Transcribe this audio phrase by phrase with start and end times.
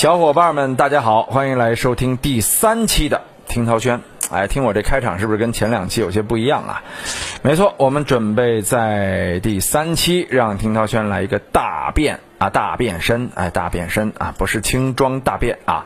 [0.00, 4.00] 小伙伴们，大家好，欢迎来收听第三期的听涛轩。
[4.30, 6.82] 哎，听我这开场是不是跟前两期有些不一样啊？
[7.42, 15.84] 没错，我们准备在第三期让听涛轩来一个大变啊，大变身，哎，大变身啊，不是轻装大变啊。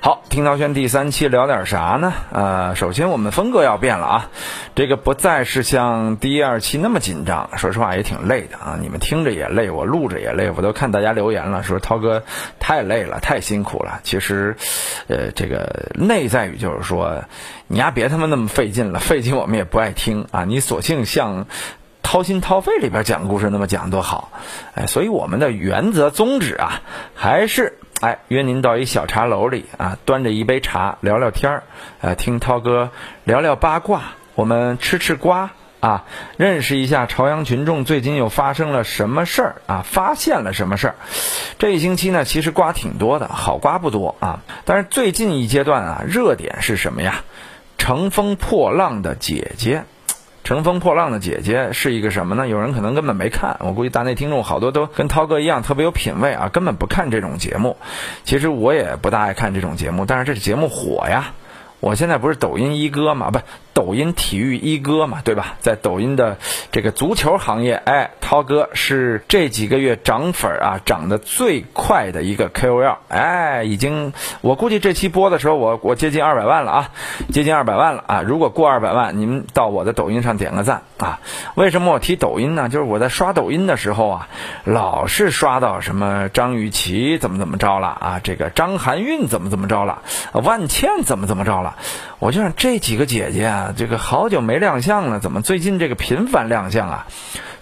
[0.00, 2.12] 好，听涛轩第三期聊点啥呢？
[2.30, 4.30] 呃，首先我们风格要变了啊，
[4.74, 12.22] 这个不再是像第一、二期那么紧张，说实话也挺累的啊，你们听着也累，我录着也累，我都看大家留言了，说涛哥
[12.60, 14.00] 太累了，太辛苦了。
[14.02, 14.56] 其实，
[15.08, 17.24] 呃，这个内在于就是说，
[17.66, 21.46] 你呀别他妈那么费劲了，费劲我们也不爱听啊，你索性像。
[22.04, 24.30] 掏心掏肺里边讲故事那么讲多好，
[24.76, 26.82] 哎，所以我们的原则宗旨啊，
[27.16, 31.62] 还是哎约您到一小茶楼里啊，端着一杯茶聊聊天儿，
[32.00, 32.90] 呃，听涛哥
[33.24, 34.02] 聊聊八卦，
[34.36, 36.04] 我们吃吃瓜啊，
[36.36, 40.94] 认识一下朝阳群众最近又发生了什么事儿啊，发现了什么事儿。
[41.58, 47.24] 这一星期呢，其实瓜挺多的，好瓜不多啊，但是最近一阶段啊，热点是什么呀？
[47.76, 49.84] 乘风破浪的姐姐。
[50.44, 52.46] 乘风破浪的姐姐是一个什么呢？
[52.46, 57.78] 有人可能根本没看，我估计大内听众好多都跟涛哥一样特别有品位啊，根本不看这种节目。
[58.24, 61.32] 其实我也不大爱看这种节目，但是这节目火呀。
[61.84, 63.40] 我现在不是抖音一哥嘛，不，
[63.74, 65.56] 抖音体育一哥嘛，对吧？
[65.60, 66.38] 在抖音的
[66.72, 76.90] 这个足球行业，哎，涛哥是这几个月涨粉啊，涨得最快的一个 KOL，哎，已经，我估计这期播的时候，我我接近二百万了啊，
[77.30, 78.22] 接近二百万了啊！
[78.22, 81.20] 如果过二百万，您到我的抖音上点个赞啊！
[81.54, 82.70] 为什么我提抖音呢？
[82.70, 84.28] 就是我在刷抖音的时候啊，
[84.64, 90.00] 老是刷到什么张雨绮怎么怎么着了啊，这个张含韵怎么怎么着了，
[90.32, 91.73] 万茜怎么怎么着了。
[92.18, 97.06] 我就想这几个姐姐啊，这个好久没亮相了，怎么最近这个频繁亮相啊？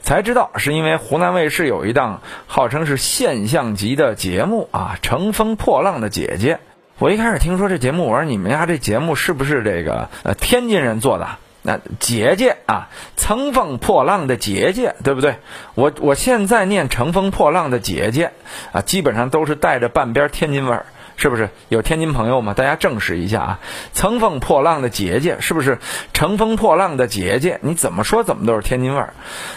[0.03, 6.55] 才知道是因为湖南卫视有一档号称是现象级的节目啊，《乘风破浪的姐姐》。
[6.99, 11.29] 我一开始听说这节目，我说你们家这节目是不是这个呃天津人做的？
[11.65, 15.37] 那姐姐啊，乘风破浪的姐姐，对不对？
[15.77, 18.33] 我我现在念乘风破浪的姐姐
[18.73, 20.87] 啊，基本上都是带着半边天津味儿。
[21.23, 22.53] 是不是有天津朋友吗？
[22.53, 23.61] 大家证实一下啊！
[23.95, 25.79] 乘风破浪的姐姐，是不是
[26.13, 27.61] 乘风破浪的姐姐？
[27.63, 29.15] 你怎么说怎么都是天津味儿。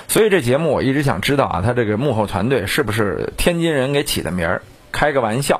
[0.07, 4.61] 所以这节目我一直想知道啊，他这个幕后团队是不是天津人给起的名儿？
[4.91, 5.59] 开个玩笑。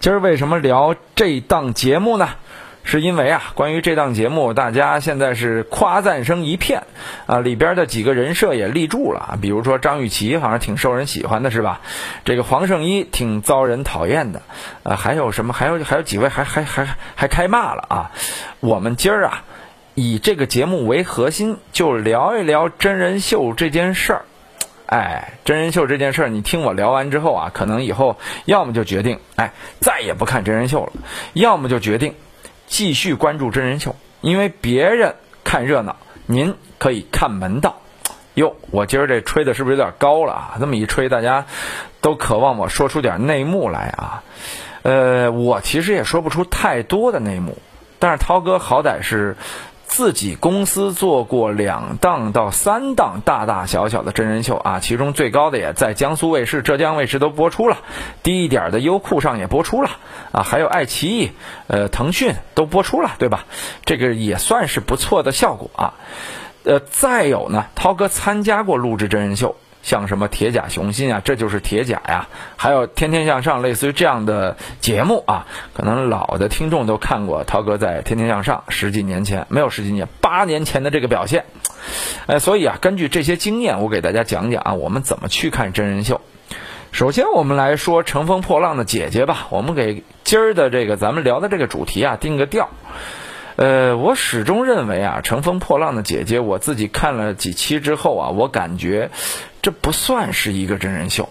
[0.00, 2.30] 今儿为什么聊这档节目呢？
[2.90, 6.84] 是因为啊，关于这档节目，大家现在是夸赞声一片，
[7.26, 11.82] 啊，里边的几个人设也立住了，比如说张雨绮好像挺受人喜欢的，是吧？
[12.24, 14.40] 这个黄圣依挺遭人讨厌的，
[14.84, 15.52] 啊，还有什么？
[15.52, 18.10] 还有还有几位还还还还开骂了啊！
[18.60, 19.44] 我们今儿啊，
[19.94, 24.22] 以这个节目为核心，就聊一聊真人秀这件事儿。
[24.86, 28.16] 哎，真人秀这件事儿，你听我聊完之后啊，可能以后
[28.46, 30.92] 要么就决定，哎，再也不看真人秀了，
[31.34, 32.14] 要么就决定。
[32.68, 35.96] 继续关注真人秀，因为别人看热闹，
[36.26, 37.80] 您可以看门道。
[38.34, 40.56] 哟，我今儿这吹的是不是有点高了啊？
[40.60, 41.46] 这么一吹，大家
[42.00, 44.22] 都渴望我说出点内幕来啊。
[44.82, 47.58] 呃，我其实也说不出太多的内幕，
[47.98, 49.36] 但是涛哥好歹是。
[49.88, 57.78] 自己公司做过两档到三档大大小小的真人秀啊，其中最高的也在江苏卫视、浙江卫视都播出了，
[58.22, 59.90] 低一点的优酷上也播出了
[60.30, 61.32] 啊，还有爱奇艺、
[61.66, 63.46] 呃腾讯都播出了，对吧？
[63.84, 65.94] 这个也算是不错的效果啊。
[66.64, 69.56] 呃，再有呢，涛哥参加过录制真人秀。
[69.82, 77.44] 像什么铁甲雄心啊，这就是铁甲呀，还有天天向上，类似于这样的节目啊，可能老的听众都看过。
[77.44, 81.44] 涛哥在天天向上十几年前，没有十几年，八年前的这个表现，
[82.26, 86.20] 哎，所以啊，根据这些经验，我给大家讲讲啊，我们怎么去看真人秀。
[86.90, 92.70] 首先，我们来说《乘风破浪的姐姐》吧，我们给今儿的这个咱们聊的这个主题啊定个调。
[93.58, 99.10] 呃，我始终认为啊，《乘风破浪的姐姐》，我自己看了几期之后啊，我感觉
[99.62, 101.28] 这不算是一个真人秀，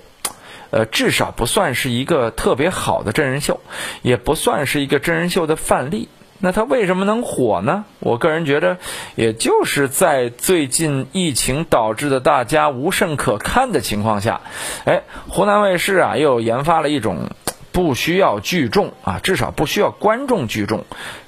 [0.69, 3.62] 呃，至少不算是一个特别好的真人秀，
[4.01, 6.09] 也不算是一个真人秀的范例。
[6.39, 7.85] 那它为什么能火呢？
[8.00, 8.77] 我个人觉得，
[9.15, 14.41] 也就是在最近疫情导致的大家无甚可看的情况下，
[14.83, 17.30] 哎，湖南卫视啊，又研发了一种
[17.71, 20.83] 不需要聚众啊，至少不需要观众聚众。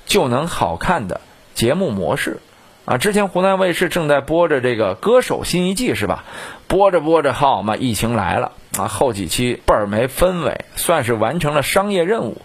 [0.09, 1.21] 就能好看的
[1.53, 2.39] 节目模式，
[2.83, 6.25] 啊，之前湖南卫视正在播着这个《歌手新一季》是吧？
[6.67, 8.87] 播着播着，好嘛，疫情来了啊！
[8.87, 12.41] 后几期倍儿没氛围，算是完成了商业任务。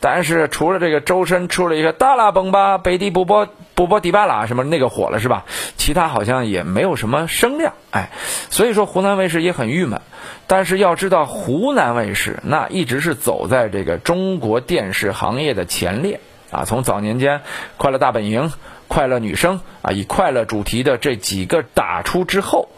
[0.00, 5.44] 但是除了这个周深出了一个大拉崩吧，北地不播波波迪巴拉什么那个火了是吧？
[5.76, 8.10] 其他好像也没有什么声量，哎，
[8.48, 10.00] 所以说湖南卫视也很郁闷。
[10.46, 16.64] 但是要知道，湖南卫视那一直是走在这个中国电视行业的前列啊。
[16.64, 17.38] 从早年间
[17.76, 18.48] 《快乐大本营》
[18.88, 22.68] 《快乐女声》啊，以快乐主题的这几个打出之后，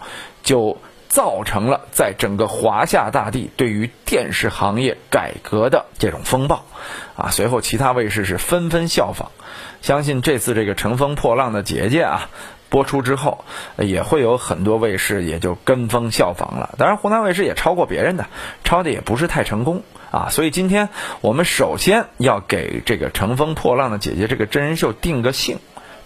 [0.43, 0.79] 就
[1.09, 6.65] 造成了在整个华夏大地对于电视行业改革的这种风暴
[7.17, 7.31] 啊。
[7.31, 9.31] 随后其他卫视是纷纷效仿。
[9.83, 12.31] 相信这次这个乘风破浪的姐姐啊
[12.71, 13.45] 播出之后，
[13.77, 16.75] 也会有很多卫视也就跟风效仿了。
[16.79, 18.27] 当然，湖南卫视也超过别人的，
[18.65, 20.29] 超的也不是太成功啊。
[20.31, 20.89] 所以今天
[21.21, 25.59] 我们首先要给这个乘风破浪的姐姐这个真人秀定个性。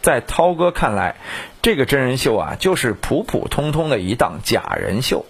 [0.03, 1.17] 在涛哥看来，
[1.63, 5.25] 这个真人秀啊，就是普普通通的一档假人秀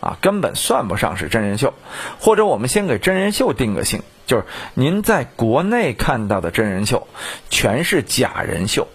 [0.00, 1.74] 啊，根本算不上是真人秀。
[2.20, 4.02] 或者我们先给真人秀定个性。
[4.26, 4.44] 就是
[4.74, 7.08] 您在国内看到的真人秀，
[7.48, 8.86] 全是假人秀，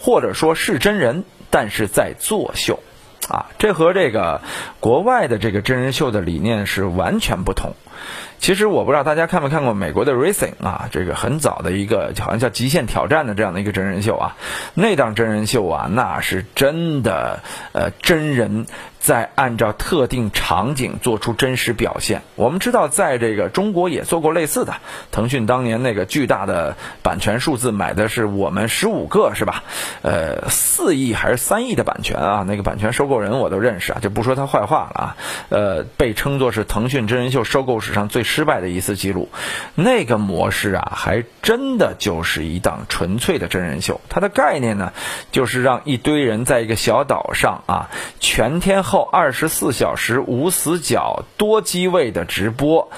[0.00, 2.80] 或者说是真人，但是在作秀，
[3.28, 4.40] 啊，这和这个
[4.80, 7.74] 国外的这个真人秀的理念是完全不同。
[8.38, 14.36] 其实我不知道大家看没看过美国的 Racing 啊，这个很早的一个好像叫《极限挑战》的这样的一个真人秀啊，
[14.72, 17.40] 那档真人秀啊，那是真的
[17.72, 18.66] 呃真人。
[19.00, 22.20] 在按照特定场景做出真实表现。
[22.36, 24.74] 我们知道，在这个中国也做过类似的。
[25.10, 29.64] 腾讯当年那个巨大的版权数字买的是我们十五个，是吧？
[30.02, 32.44] 呃，四亿还是三亿的版权啊？
[32.46, 35.16] 那个版权收购人我都认识啊，就不说他坏话了啊。
[35.48, 39.30] 呃，被称作是腾讯真人秀收购史上最失败的一次记录。
[39.74, 43.98] 那个模式啊，还真的就是一档纯粹的真人秀。
[44.10, 44.92] 它的概念呢，
[45.32, 47.88] 就是让一堆人在一个小岛上啊，
[48.20, 48.84] 全天。
[48.90, 52.90] 后二十四小时无死角多机位的直播，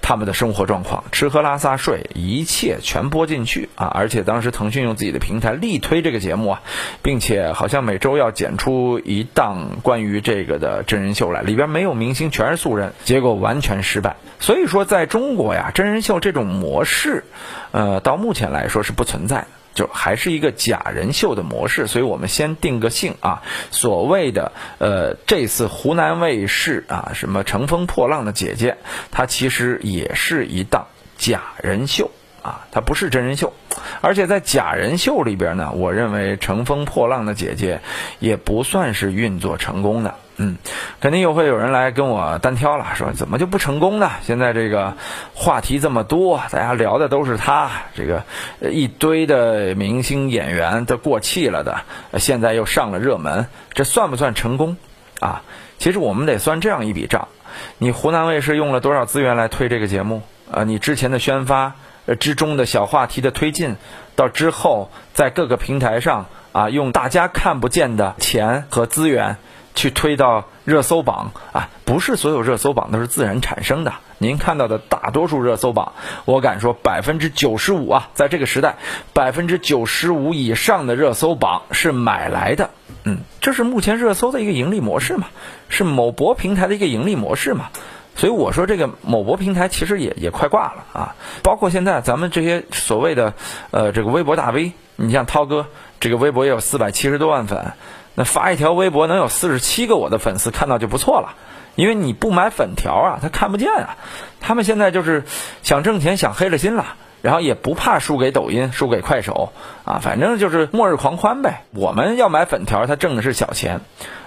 [0.00, 3.88] 他们的生活状况、吃喝拉撒睡，一切全播进去啊！
[3.88, 6.62] 而且当时腾讯用自己的平台力推这个节目啊，
[7.02, 14.14] 并且好像每周要剪出一档关于这个的真人秀来，里边没有明星，全是素人，结果完全失败。
[14.38, 17.24] 所以说，在中国呀，真人秀这种模式，
[17.72, 19.48] 呃，到目前来说是不存在。
[19.80, 23.42] 就还是一个假人秀的模式，所以我们先定个性啊。
[23.70, 28.76] 所谓的呃，这次湖南卫视啊，什么乘风破浪的姐姐，
[29.10, 32.10] 它其实也是一档假人秀
[32.42, 33.54] 啊，它不是真人秀。
[34.02, 37.80] 而且在假人秀里边呢，我认为乘风破浪的姐姐
[38.18, 40.16] 也不算是运作成功的。
[40.42, 40.56] 嗯，
[41.02, 44.10] 肯定又会有人来跟我单挑了，说怎么就不成功呢？
[44.22, 44.94] 现在这个
[45.34, 48.22] 话题这么多，大家聊的都是他，这个
[48.62, 51.82] 一堆的明星演员都过气了的，
[52.18, 54.78] 现在又上了热门，这算不算成功
[55.20, 55.42] 啊？
[55.78, 57.28] 其实我们得算这样一笔账：
[57.76, 60.22] 你湖南卫视用了多少资源来推这个节目？
[60.50, 61.74] 啊，你之前的宣发
[62.18, 63.76] 之中的小话题的推进，
[64.16, 69.36] 到之后在各个平台上啊，用大家看不见的钱和资源。
[69.74, 73.94] 去推到热搜榜啊，不是所有热搜榜都是自然产生的。
[74.18, 75.92] 您看到的大多数热搜榜，
[76.26, 78.76] 我敢说百分之九十五啊，在这个时代，
[79.14, 82.70] 百分之九十五以上的热搜榜是买来的。
[83.04, 85.28] 嗯，这是目前热搜的一个盈利模式嘛，
[85.70, 87.68] 是某博平台的一个盈利模式嘛。
[88.14, 91.16] 所以我说这个某博平台其实也也快挂了啊。
[91.42, 93.32] 包括现在咱们这些所谓的
[93.70, 95.66] 呃这个微博大 V，你像涛哥，
[96.00, 97.72] 这个微博也有四百七十多万粉。
[98.16, 101.36] 那发一条微博能有四十七个我的粉丝看到就不错了，
[101.76, 103.96] 因为你不买粉条啊，他看不见啊。
[104.40, 105.24] 他们现在就是
[105.62, 109.52] 想挣钱，想黑了心了，然后也不怕输给抖音、输给快手
[109.84, 111.62] 啊，反正就是末日狂欢呗。
[111.70, 113.80] 我们要买粉条，他挣的是小钱，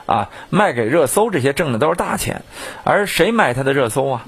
[0.05, 2.43] 啊，卖给热搜这些挣的都是大钱。
[2.85, 4.25] 而谁买他的热搜啊？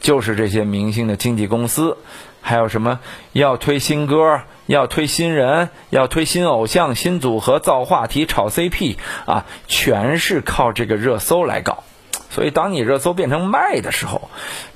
[0.00, 1.96] 就是这些明星的经纪公司，
[2.42, 3.00] 还有什么
[3.32, 4.42] 要推新歌。
[4.68, 11.84] 要推新人，要推新偶像、新组合，造话题、炒 CP 啊，全是靠这个热搜来搞。
[12.30, 14.28] 所以，当你热搜变成卖的时候，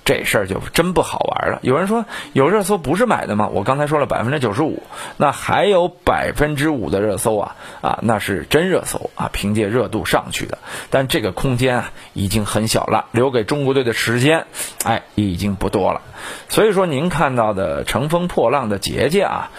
[0.07, 1.59] 这事儿就真不好玩了。
[1.63, 3.49] 有人说，有热搜不是买的吗？
[3.53, 4.83] 我刚才说了百分之九十五，
[5.19, 10.57] 那还有百分之五的热搜啊啊，那是真热搜啊，凭借热度上去的。
[10.89, 14.47] 但这个空间啊，已经很小了，留给中国队的时间，
[14.85, 16.01] 哎，已经不多了。
[16.49, 19.51] 所以说，您看到的乘风破浪的姐姐啊。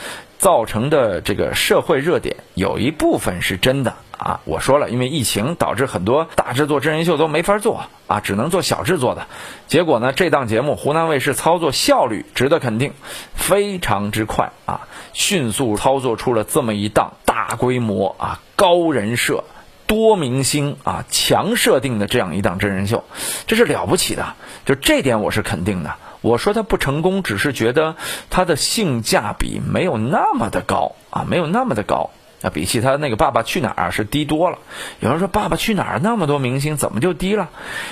[0.44, 4.42] 造成的这个社会热点有一部分是真的啊！
[4.44, 9.28] 我说了，因为疫情导致很多大制作真人秀都没法做啊，只能做小制作的。
[9.68, 12.92] 结果呢，这档节目湖南卫视操作效率值得肯定，
[13.34, 14.82] 非常之快啊，
[15.14, 19.46] 迅速操作出了这么一档大规模啊、高人设、
[19.88, 23.06] 多明星啊、强设定的这样一档真人秀，
[23.48, 24.34] 这是了不起的。
[24.66, 25.96] 就这点我是肯定的。
[26.24, 27.96] 我说它不成功，只是觉得
[28.32, 32.10] 它的性价比没有那么的高啊，没有那么的高
[32.42, 34.58] 那，比起他那个《爸爸去哪儿》是低多了。
[35.00, 37.50] 有人说《爸爸去哪儿》那么多明星，怎么就低了？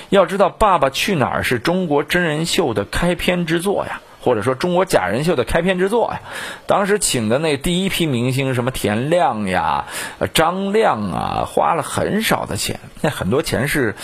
[0.09, 4.01] 要知道，《爸爸去哪儿》是中国真人秀的开篇之作呀。
[4.21, 6.21] 或者说中国假人秀的开篇之作呀，
[6.67, 9.85] 当时请的那第一批明星，什么田亮呀、
[10.33, 13.95] 张亮啊，花了很少的钱，那很多钱是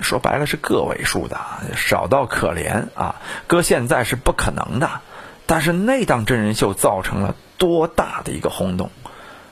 [0.00, 1.38] 说白了是个位数的，
[1.76, 3.16] 少到可怜啊。
[3.48, 4.88] 搁现在是不可能的，
[5.46, 8.90] 但是那档真人秀造成了多大的一个轰动，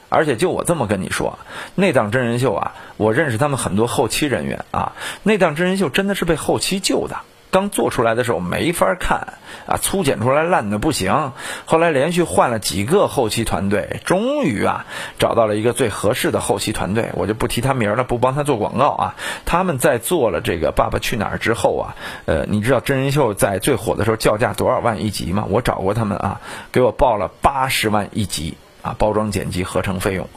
[0.09, 1.39] 而且就我这么跟你说，
[1.75, 4.93] 那档真人秀啊，我认识他们很多后期人员啊，
[5.25, 7.17] 那档真人秀真的是被后期救的。
[7.53, 9.35] 刚做出来的时候没法看
[9.67, 11.33] 啊，粗剪出来烂的不行。
[11.67, 14.87] 后来连续换了几个后期团队，终于啊
[15.19, 17.11] 找到了一个最合适的后期团队。
[17.13, 19.15] 我就不提他名了，不帮他做广告啊。
[19.45, 21.95] 他们在做了这个《爸爸去哪儿》之后啊，
[22.25, 25.45] 呃，你知道真人秀在最火的时候叫价多少万一集吗？
[25.51, 26.41] 我找过他们啊，
[26.73, 28.57] 给我报了八十万一集。
[28.83, 30.29] 啊，包装、剪辑、合成费用，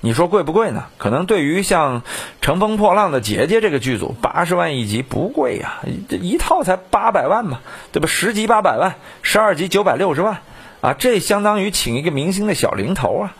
[0.00, 0.84] 你说贵不贵呢？
[0.98, 2.02] 可能对于像
[2.42, 7.60] 《乘风破浪的姐姐》这个剧组，八十万一集不贵呀，这一套才八百万嘛，
[7.92, 8.06] 对吧？
[8.06, 10.42] 十集八百万，十二集九百六十万，
[10.82, 13.34] 啊，这相当于请一个明星的小零头啊，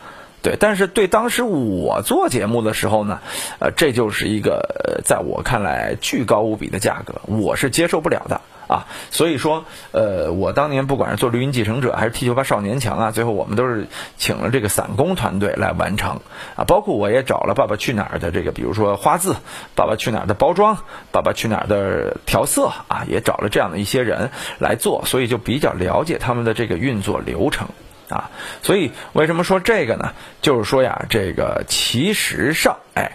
[0.45, 0.55] 对。
[0.57, 3.19] 但是对当时我做节目的时候呢，
[3.59, 8.39] 呃，这就是一个在我看来巨高无比的价格，我是接受不了的。
[8.67, 13.85] 啊，所以说，呃，我当年不管是做《绿茵继承者》还是《踢球吧少年强》啊，最后我们都是
[14.17, 16.19] 请了这个散工团队来完成
[16.55, 19.33] 啊，包括我也找了《爸爸去哪儿》的这个，比如说花字，
[19.75, 20.77] 《爸爸去哪儿》的包装，
[21.11, 27.67] 《爸爸去哪儿》的调色啊，也找了这样的一些人来做，所以就比较了解他们的这个运作流程
[28.09, 28.29] 啊。
[28.61, 30.13] 所以为什么说这个呢？
[30.41, 33.11] 就是说呀，这个其实上，哎，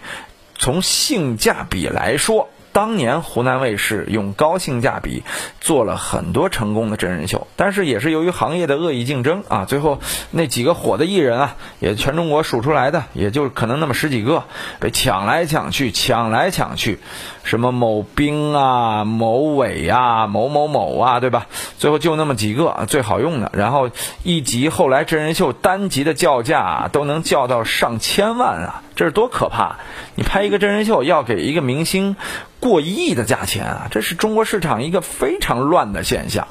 [0.58, 2.48] 从性价比来说。
[2.72, 5.22] 当年湖南卫视用高性价比
[5.60, 10.00] 做了很多成功的真人秀，但是也是由于行业的恶意竞争啊，最后
[10.30, 14.44] 那几个火的艺人啊，也全中国数出来的，也就可能那么十几个，
[14.78, 17.00] 被抢来抢去，抢来抢去，
[17.42, 21.46] 什么某兵啊、某伟啊、某某某啊，对吧？
[21.78, 23.90] 最后就那么几个最好用的，然后
[24.22, 29.76] 一集后来真人秀单集的叫价都能叫到上千万啊，这是多可怕！
[30.14, 32.16] 你拍一个真人秀要给一个明星。
[32.60, 36.48] 过亿的价钱啊，这是中国市场一个非常乱的现象，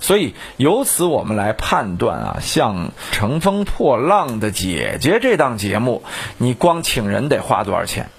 [0.00, 6.02] 所以由此我们来判断啊，像《乘风破浪的姐姐》这档节目，
[6.36, 8.10] 你光请人得花多少钱？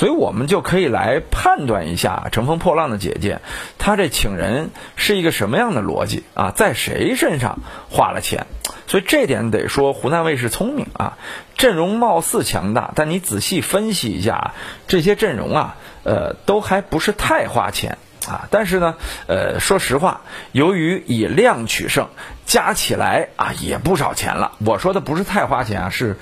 [0.00, 3.34] 所以我们就可以来判断一下《乘风破浪的姐姐》，
[3.76, 6.52] 她这请人是一个什么样的逻辑啊？
[6.52, 7.58] 在谁身上
[7.90, 8.46] 花了钱？
[8.86, 11.18] 所以这点得说湖南卫视聪明啊，
[11.58, 14.54] 阵容貌似强大，但你仔细分析一下
[14.88, 15.76] 这些阵容啊。
[16.02, 17.98] 呃，都还不是太花钱
[18.30, 18.94] 啊，但是呢，
[19.26, 20.20] 呃，说实话，
[20.52, 22.08] 由于以量取胜，
[22.46, 24.52] 加起来啊也不少钱了。
[24.64, 26.16] 我说的不是太花钱啊，是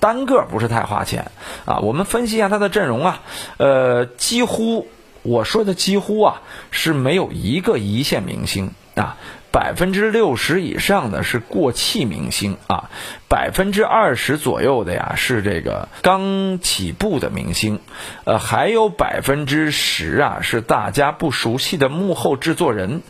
[0.00, 1.30] 单个不是太花钱
[1.64, 1.78] 啊。
[1.78, 3.20] 我们分析一下他的阵容啊，
[3.58, 4.88] 呃，几乎
[5.22, 6.42] 我说的几乎啊
[6.72, 9.16] 是没有一个一线明星啊。
[9.52, 12.88] 百分之六十以上的是过气明星啊，
[13.28, 17.78] 百分之二十左右的呀是这个刚起步的明星，
[18.24, 23.02] 呃，还有百分之十啊是大家不熟悉的幕后制作人，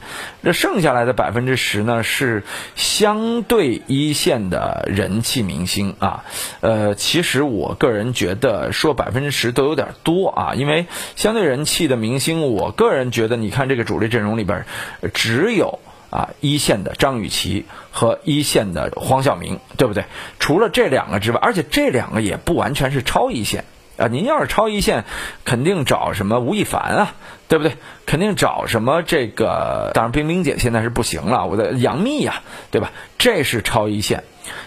[0.43, 2.43] 这剩下来的百分之十呢是
[2.75, 6.25] 相对一线的人气明星啊，
[6.61, 14.67] 呃，其实我个人觉得说百分之十都有点多啊，因为相对人气的明星，我个人觉得你看这个主力阵容里边
[15.15, 15.79] 只有。
[16.13, 20.05] 啊，一线的张雨绮和一线的黄晓明，对不对？
[20.39, 23.65] 除了这两个之外，而且这两个也不完全是超一线
[23.97, 24.09] 啊。
[24.09, 25.07] 您要是超一线，
[25.47, 27.15] 肯定找什么吴亦凡啊，
[27.49, 27.79] 对不对？
[28.05, 29.91] 肯定找什么这个？
[29.95, 32.93] 当然，冰冰姐现在是不行了，我的杨幂呀，对吧？
[33.17, 34.23] 这是超一线。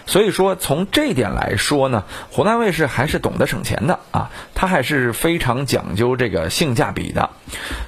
[0.06, 7.30] 所以说，从这点来说呢，湖南卫视还是懂得省钱的啊，它还是非常讲究这个性价比的。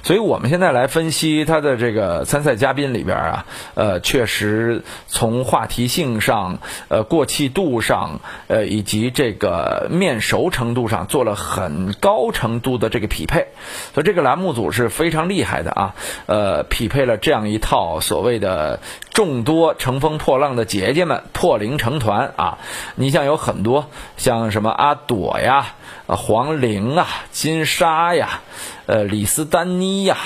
[0.03, 13.47] 所以我们现在来分析它的这个参赛嘉宾里边啊，呃，确实从话题性上、呃过气度上、呃以及这个面熟程度上做了很高程度的这个匹配。
[13.93, 15.95] 所以这个栏目组是非常厉害的啊，
[16.27, 18.79] 呃，匹配了这样一套所谓的
[19.19, 21.77] 众多乘风破浪的姐姐们破零。
[21.79, 22.57] 成团啊！
[22.95, 25.75] 你像有很多像什么阿朵呀、
[26.07, 28.41] 黄玲啊、金莎呀、
[28.85, 30.17] 呃李斯丹妮呀，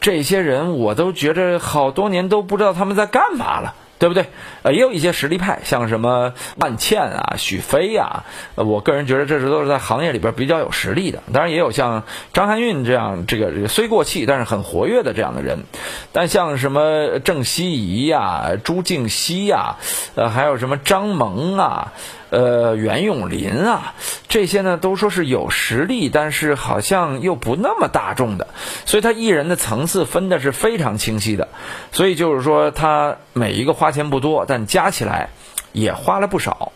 [0.00, 3.74] 这些人我都觉着好多年都不知道他们在干嘛了。
[3.98, 4.26] 对不对？
[4.62, 8.24] 呃，也有一些实力派，像什么万茜啊、许飞呀，
[8.54, 11.22] 我个人觉得这是都是在行业里边比较有实力的。
[11.32, 15.64] 当然，也有像张含韵这样，这个虽过气但是很活跃的这样的人。
[16.12, 19.76] 但像什么郑希怡呀、朱静汐呀，
[20.14, 21.92] 呃，还有什么张萌啊，
[22.36, 23.94] 呃袁咏琳啊，
[24.28, 28.48] 这些呢都说是有实力，但是好像又不那么大众的，
[28.84, 31.48] 所以他艺人的层次分的是非常清晰的，
[31.92, 35.30] 所以就是说他每一个花钱不多，但加起来
[35.72, 36.72] 也花了不少，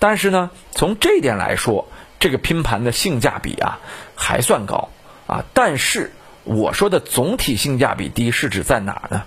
[0.00, 1.86] 但是呢，从这点来说，
[2.18, 3.78] 这个拼盘的性价比啊
[4.16, 4.88] 还算高
[5.28, 6.10] 啊，但是
[6.42, 9.22] 我说的总体性价比低是指在哪呢？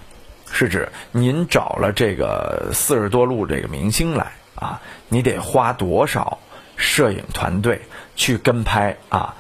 [0.52, 6.40] 是指您找了这个四十多路这个明星来啊，你得花多少
[6.76, 7.82] 摄影团队
[8.16, 9.36] 去跟拍啊？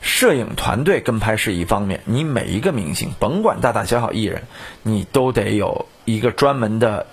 [0.00, 4.42] 摄影团队跟拍是一方面，你每一个明星，甭管大大小小艺人，
[4.82, 7.06] 你都得有一个专门的。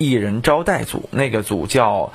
[0.00, 2.10] 艺人招待组，那个组叫，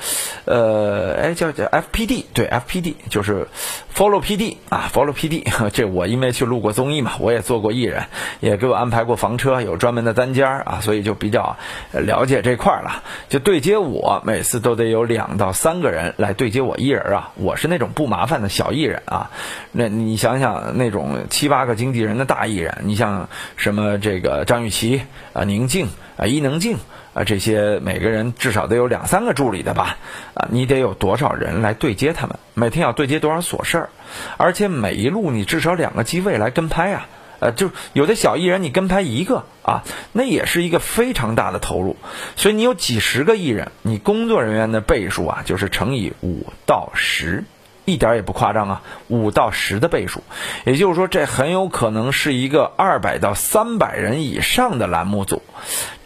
[0.46, 3.48] 呃，哎，叫叫 FPD，对，FPD 就是
[3.96, 5.44] Follow PD 啊，Follow PD。
[5.70, 8.06] 这我因为去录过综艺嘛，我也做过艺人，
[8.40, 11.58] 也给我安排过房车，有专门的单间啊，所以就比较
[11.92, 13.04] 了解这块了。
[13.30, 17.34] 就对接我，每次都得有两到三个人来对接我艺人啊。
[17.36, 19.30] 我是那种不麻烦的小艺人啊。
[19.72, 25.88] 那你想想，那种七八个经纪人的大艺人，你像什么这个张雨绮啊、宁静
[26.18, 26.80] 啊、伊能静。
[27.16, 29.98] 啊，这些每个人至少得有两三个助理的吧？
[30.34, 32.38] 啊，你得有多少人来对接他们？
[32.54, 33.90] 每天要对接多少琐事儿？
[34.36, 37.08] 而且每一路你至少两个机位来跟拍啊！
[37.40, 41.96] 呃，就有的小艺人你跟拍一个啊，那也是一个非常大的投入。
[42.36, 47.46] 所以你有几十个艺人，你工作人员的倍数啊，就是乘以五到十，
[47.86, 50.22] 一点也不夸张啊，五到十的倍数。
[50.66, 55.42] 也就是说，这很有可能是一个二百到三百人以上的栏目组。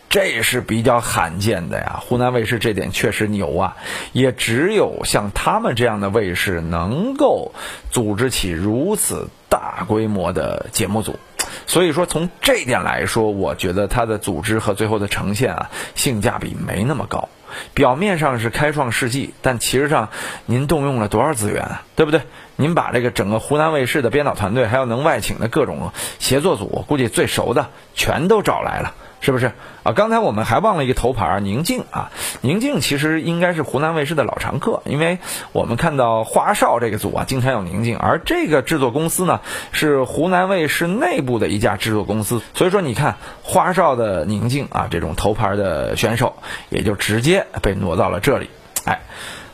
[0.10, 3.78] 这是比较罕见的呀，湖南卫视这点确实牛啊，
[4.12, 7.54] 也只有像他们这样的卫视能够
[7.92, 11.20] 组织起如此大规模的节目组，
[11.68, 17.30] 所以说从这点来说，我觉得它的组织和最后的呈现啊，性价比没那么高。
[17.74, 20.10] 表面上是开创世纪，但其实上
[20.46, 22.22] 您动用了多少资源啊，对不对？
[22.56, 28.96] 您把这个整个湖南卫视的编导团队，还有能外请的各种协作组，估计最熟的全都找来了。
[29.22, 29.52] 是不是
[29.84, 29.92] 啊？
[29.92, 32.12] 刚才我们还忘了一个头牌宁静啊。
[32.42, 35.20] 宁静其实应该是湖南卫视的老常客，因为
[35.52, 37.98] 我们看到花少这个组啊，经常有宁静。
[37.98, 46.36] 而这个制作公司呢，是湖南卫视内部的一家制作公司，所以说你看花少的宁静啊，这种头牌的选手，
[46.70, 48.50] 也就直接被挪到了这里，
[48.86, 49.02] 哎。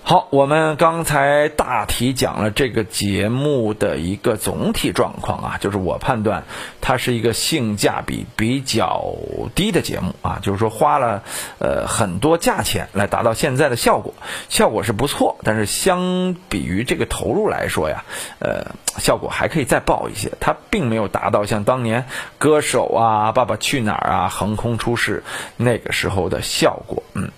[0.08, 6.44] 好，我们刚才大体讲了这个节目的一个总体状况啊，就是我判断
[6.80, 9.16] 它是一个性价比比较
[9.56, 11.24] 低的节目啊，就是说花了
[11.58, 14.14] 呃很多价钱来达到现在的效果，
[14.48, 18.04] 效果是不错，但是相比于这个投入来说呀，
[18.38, 22.06] 呃，效果还可以再爆一些，它并没有达到像当年
[22.38, 25.24] 歌手啊、爸爸去哪儿啊横空出世
[25.58, 27.32] 那个时候的效果，嗯。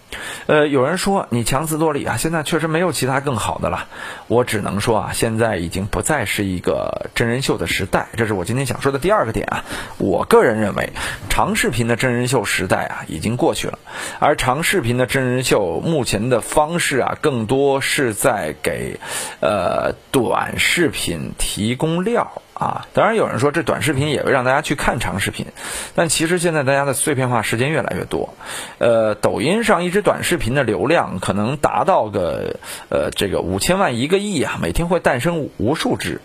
[0.47, 3.87] 呃，有人说你强词夺理啊，现在确实没有其他更好的了。
[4.27, 9.65] 我只能说啊，现在已经不再是一个真人秀的时代，这是我今天想说的第二个点啊。
[9.97, 10.93] 我个人认为，
[11.29, 13.79] 长视频的真人秀时代啊已经过去了，
[14.19, 18.99] 而长视频的真人秀目前的方式啊，更多是在给
[19.41, 22.41] 呃短视频提供料。
[22.59, 25.45] 啊，当然有人说这短视频也会让大家去看长视频，
[25.93, 28.33] 但其实现在大家的碎片化时间越来越多，
[28.79, 32.55] 呃，抖音上一支短视频的流量可能达到个
[32.89, 36.19] 呃这个五千万一个亿啊，每天会诞生无数只，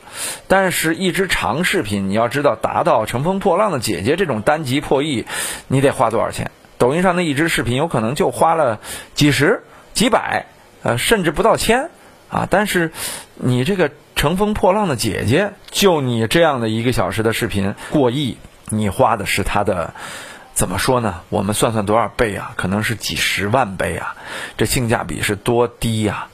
[0.49, 5.27] 但是一支长视频你要知道达到乘风破浪的姐姐这种单集破亿，
[5.69, 6.51] 你得花多少钱？
[6.79, 8.81] 抖音上的一支视频有可能就花了
[9.13, 10.47] 几十、几百，
[10.83, 11.91] 呃，甚至不到千
[12.31, 12.91] 啊，但是
[13.35, 13.91] 你这个。
[14.23, 18.37] 乘风破浪的姐姐，就你这样的一个小时的视频过亿，
[18.69, 19.95] 你花的是他的，
[20.55, 21.23] 怎么说呢？
[21.29, 22.53] 我们算算多少倍啊？
[22.55, 24.15] 可能是几十万倍啊！
[24.57, 26.29] 这性价比是多低呀？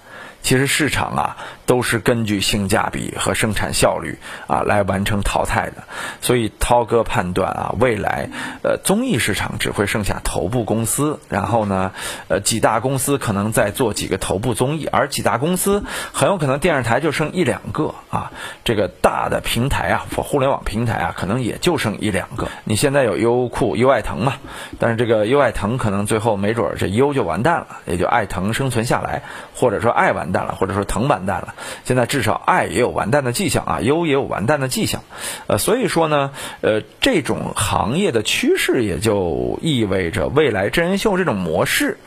[0.48, 5.84] 其实市场啊，都是根据性价比和生产效率啊来完成淘汰的。
[6.22, 8.30] 所以涛哥判断啊，未来
[8.62, 11.92] 呃综艺市场只会剩下头部公司，然后呢
[12.28, 15.84] 呃几大公司可能再做几个头部综艺，而几大公司
[16.14, 18.32] 很有可能电视台就剩一两个啊。
[18.64, 22.48] 这个大的平台啊，互联网平台啊，可能也就剩一两个。
[22.64, 24.32] 你现在有优酷、优爱腾嘛？
[24.78, 30.32] 但是这个优爱腾可能最后没准这优就完蛋了，也就爱腾生存下来，或者说爱完。
[30.37, 31.54] 蛋了，或者说疼完蛋了。
[31.84, 35.02] 现在至少爱也有完蛋的迹象啊，优也有完蛋的迹象。
[35.46, 41.98] 呃，所以说呢，呃，这种行业的趋势也就意味着未来真人秀这种模式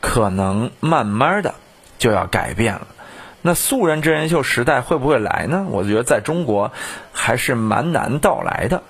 [0.00, 1.54] 可能慢慢的
[1.98, 2.88] 就要改变了。
[3.42, 5.66] 那素人真人秀时代会不会来呢？
[5.70, 6.72] 我觉得在中国
[7.12, 8.82] 还是蛮难到来的。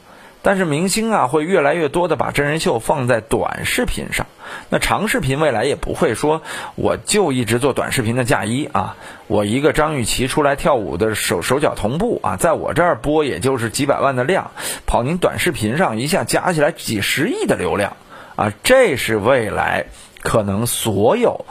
[0.47, 4.29] 但是明星啊，会越来越多的把真人秀放在短视频上。
[4.69, 6.41] 那长视频未来也不会说
[6.77, 8.95] 我就一直做短视频的嫁衣啊，
[9.27, 14.53] 我一个张雨绮出来跳舞的手手脚同步啊，在我这儿播也就是几百万的量，
[14.87, 17.97] 跑您短视频上一下加起来几十亿的流量。
[18.37, 19.87] 啊，这是未来
[20.21, 21.45] 可能所有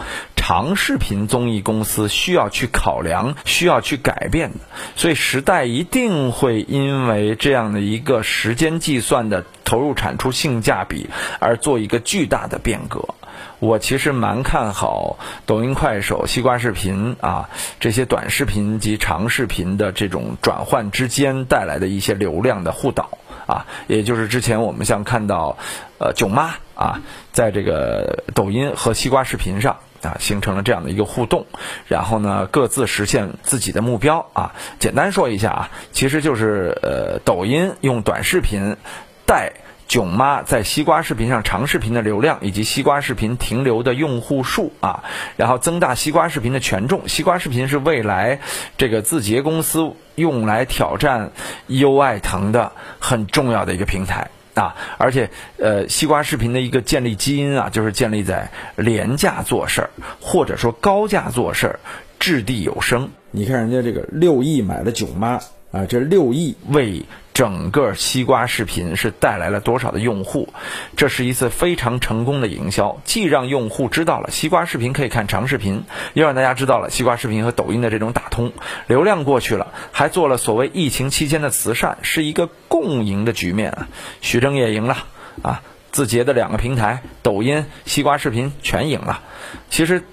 [0.48, 4.60] 长视频综艺公司需要去考量、需要去改变的。
[4.96, 13.16] 所以时代一定会因为这样的一个时间计算的投入产出性价比而做一个巨大的变革。
[13.58, 25.58] 我其实蛮看好抖音、快手、西瓜视频啊这些短视频及长视频的这种转换之间带来的一些流量的互导啊，也就是之前我们像看到
[25.98, 31.46] 呃囧妈啊，在这个抖音和西瓜视频上啊形成了这样的一个互动，
[31.88, 34.54] 然后呢各自实现自己的目标啊。
[34.80, 38.78] 简单说一下啊，其实就是呃抖音用短视频
[39.26, 39.54] 带。
[39.88, 45.04] 囧妈在西瓜视频上长视频的流量以及西瓜视频停留的用户数啊，
[45.38, 47.08] 然后增大西瓜视频的权重。
[47.08, 48.40] 西瓜视频是未来
[48.80, 51.34] 这个字节公司用来挑战
[51.68, 59.90] 优爱腾的很重要的一个平台啊，而且呃，西瓜视频的一个建立基因啊，就是建立在廉价做事儿
[60.20, 61.80] 或者说高价做事儿，
[62.20, 63.10] 掷地有声。
[63.32, 65.40] 你看人家这个六亿买了囧妈
[65.72, 67.04] 啊，这六亿为。
[67.36, 70.54] 整个西瓜视频是带来了多少的用户？
[70.96, 78.54] 这是一次非常成功的营销，既让用户知道了西瓜视频可以看长视频，又让大家知道了西瓜视频和抖音的这种打通，
[78.88, 83.90] 流量过去了，还做了所谓疫情期间的慈善，是一个共赢的局面啊！
[84.22, 85.06] 徐峥也赢了
[85.42, 89.22] 啊，字节的两个平台，抖音、西瓜视频全赢了。
[89.70, 90.06] 其实。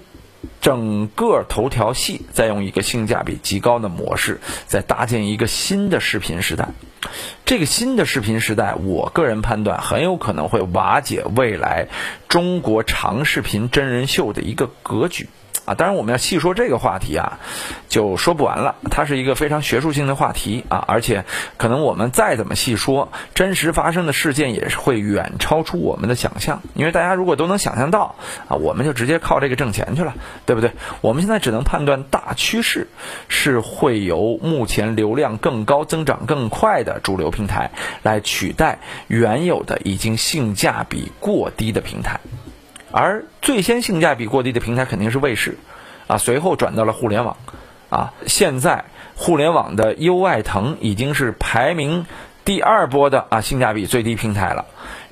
[0.61, 6.69] 整个头条系在用一个性价比极高的模式，在搭建一个新的视频时代。
[7.45, 11.87] 这个新的视频时代，我个人判断很有可能会瓦解未来
[12.29, 15.27] 中国长视频真人秀的一个格局。
[15.65, 17.39] 啊，当然我们要细说这个话题啊，
[17.87, 18.75] 就说不完了。
[18.91, 21.23] 它是一个非常学术性的话题啊，而且
[21.57, 26.61] 可能我们再怎么细说，真实发生的事件也是会远超出我们的想象。
[26.73, 28.15] 因为大家如果都能想象到
[28.47, 30.71] 啊，我们就直接靠这个挣钱去了，对不对？
[31.01, 32.87] 我们现在只能判断大趋势
[33.29, 37.71] 是会由目前流量更高、增长更快的主流平台
[38.01, 42.19] 来取代原有的已经性价比过低的平台。
[42.93, 45.57] 而最先性价比过低的平台肯定是卫视，
[46.05, 47.35] 啊，随后转到了互联网，
[47.89, 52.05] 啊，现在互联网的优爱腾已经是排名
[52.45, 54.65] 第二波的啊性价比最低平台了。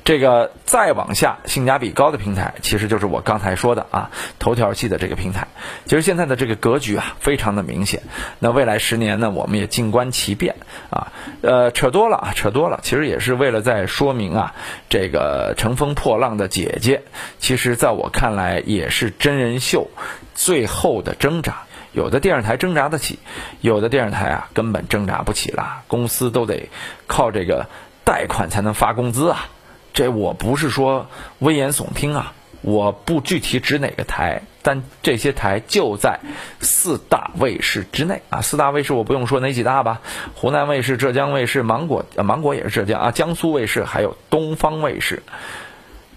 [0.03, 4.09] 这个再往下性价比高的平台，其实就是我刚才说的啊，
[4.39, 5.47] 头条系的这个平台。
[5.85, 8.01] 其实现在的这个格局啊，非常的明显。
[8.39, 10.55] 那未来十年呢，我们也静观其变
[10.89, 11.11] 啊。
[11.41, 12.79] 呃，扯多了啊，扯多了。
[12.81, 14.55] 其实也是为了在说明啊，
[14.89, 17.03] 这个乘风破浪的姐姐，
[17.37, 19.87] 其实在我看来也是真人秀
[20.33, 21.63] 最后的挣扎。
[21.93, 23.19] 有的电视台挣扎得起，
[23.59, 26.69] 有的电视台啊根本挣扎不起了，公司都得
[27.05, 27.67] 靠这个
[28.03, 29.47] 贷款才能发工资啊。
[29.93, 31.07] 这我不是说
[31.39, 36.19] 危言耸听啊，我不具体指哪个台，但这些台就在
[36.61, 38.41] 四大卫视之内啊。
[38.41, 40.01] 四大卫视我不用说哪几大吧，
[40.35, 45.23] 湖南卫视、浙江卫视、芒果芒果也是浙江啊，江苏卫视还有东方卫视，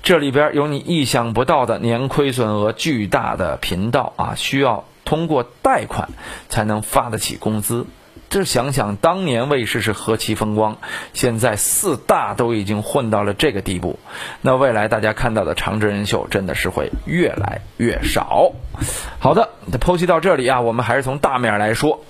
[0.02, 6.10] 这里边有你意想不到的年亏损额巨大的频道啊，需要通过贷款
[6.48, 7.86] 才能发得起工资。
[8.34, 10.78] 这想想当年卫视是何其风光，
[11.12, 14.00] 现在四大都已经混到了这个地步，
[14.40, 18.50] 那未来大家看到的长真人秀真的是会越来越少。
[19.20, 22.00] 好的，剖析到这里啊，我们还是从大面来说。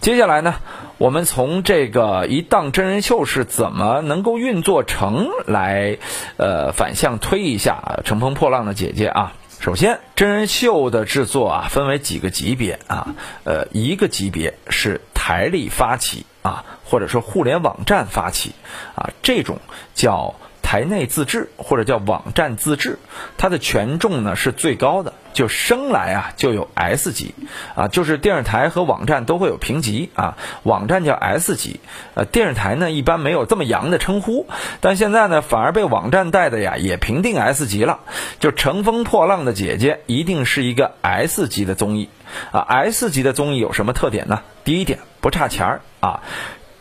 [0.00, 0.56] 接下来呢，
[0.96, 5.98] 我们从这个一档真人秀是怎么能够运作成来，
[6.38, 9.32] 呃，反向推一下《乘风破浪的姐姐》啊。
[9.60, 18.52] 首先，真人秀的制作啊，分为几个级别啊，呃，一个级别是台历发起啊，或者说互联网站发起
[18.94, 19.58] 啊，这种
[19.94, 20.34] 叫。
[20.68, 22.98] 台内自制或者叫网站自制，
[23.38, 27.34] 它的权重呢是最高的，就生来啊就有 S 级，
[27.74, 31.80] 啊就是电视台和网站都会有评级啊，网站叫 S 级，
[32.12, 34.46] 呃电视台呢一般没有这么洋的称呼，
[34.82, 38.00] 但现在呢反而被网站带的呀也评定 S 级了，
[38.38, 42.10] 就乘风破浪的姐姐一定是一个 S 级的综艺，
[42.52, 44.42] 啊 S 级的综艺有什么特点呢？
[44.64, 46.20] 第一点不差钱儿啊。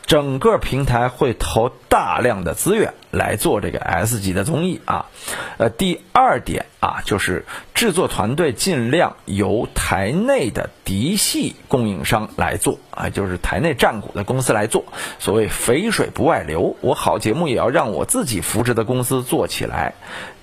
[0.07, 5.07] 整个平台会投大量的资源来做这个 S 级的综艺啊。
[5.57, 14.85] 呃，第二点啊，就是制作团队尽量由台内的嫡系供应商来做啊，就是台内占股的公司来做。
[15.19, 19.93] 所谓肥水不外流，我好节目也要让我自己扶持的公司做起来。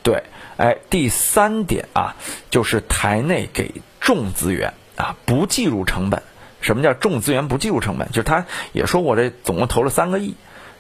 [0.03, 0.25] 对，
[0.59, 2.17] 哎，第三点啊，
[2.51, 6.23] 就是台内给重资源啊，不计入成本。
[6.65, 8.09] 什么叫重资源不计入成本？
[8.09, 10.35] 就是他也说我这总共投了三个亿，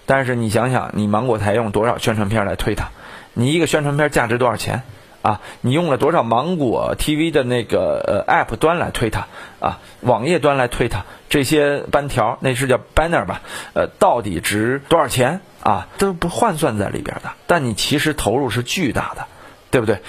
[0.07, 2.89] 但是你想想，你芒果台用多少宣传片来推它？
[3.35, 4.83] 你一个宣传片价值多少钱
[5.23, 5.41] 啊？
[5.61, 9.27] 你用了多少芒果 TV 的那个呃 App 端来推它
[9.61, 9.81] 啊？
[10.01, 11.05] 网页端来推它？
[11.29, 13.43] 这些班条那是叫 banner 吧？
[13.75, 15.89] 呃，到底值多少钱啊？
[15.99, 17.33] 都不换算在里边的。
[17.47, 19.27] 但你其实投入是巨大的，
[19.71, 20.01] 对不对？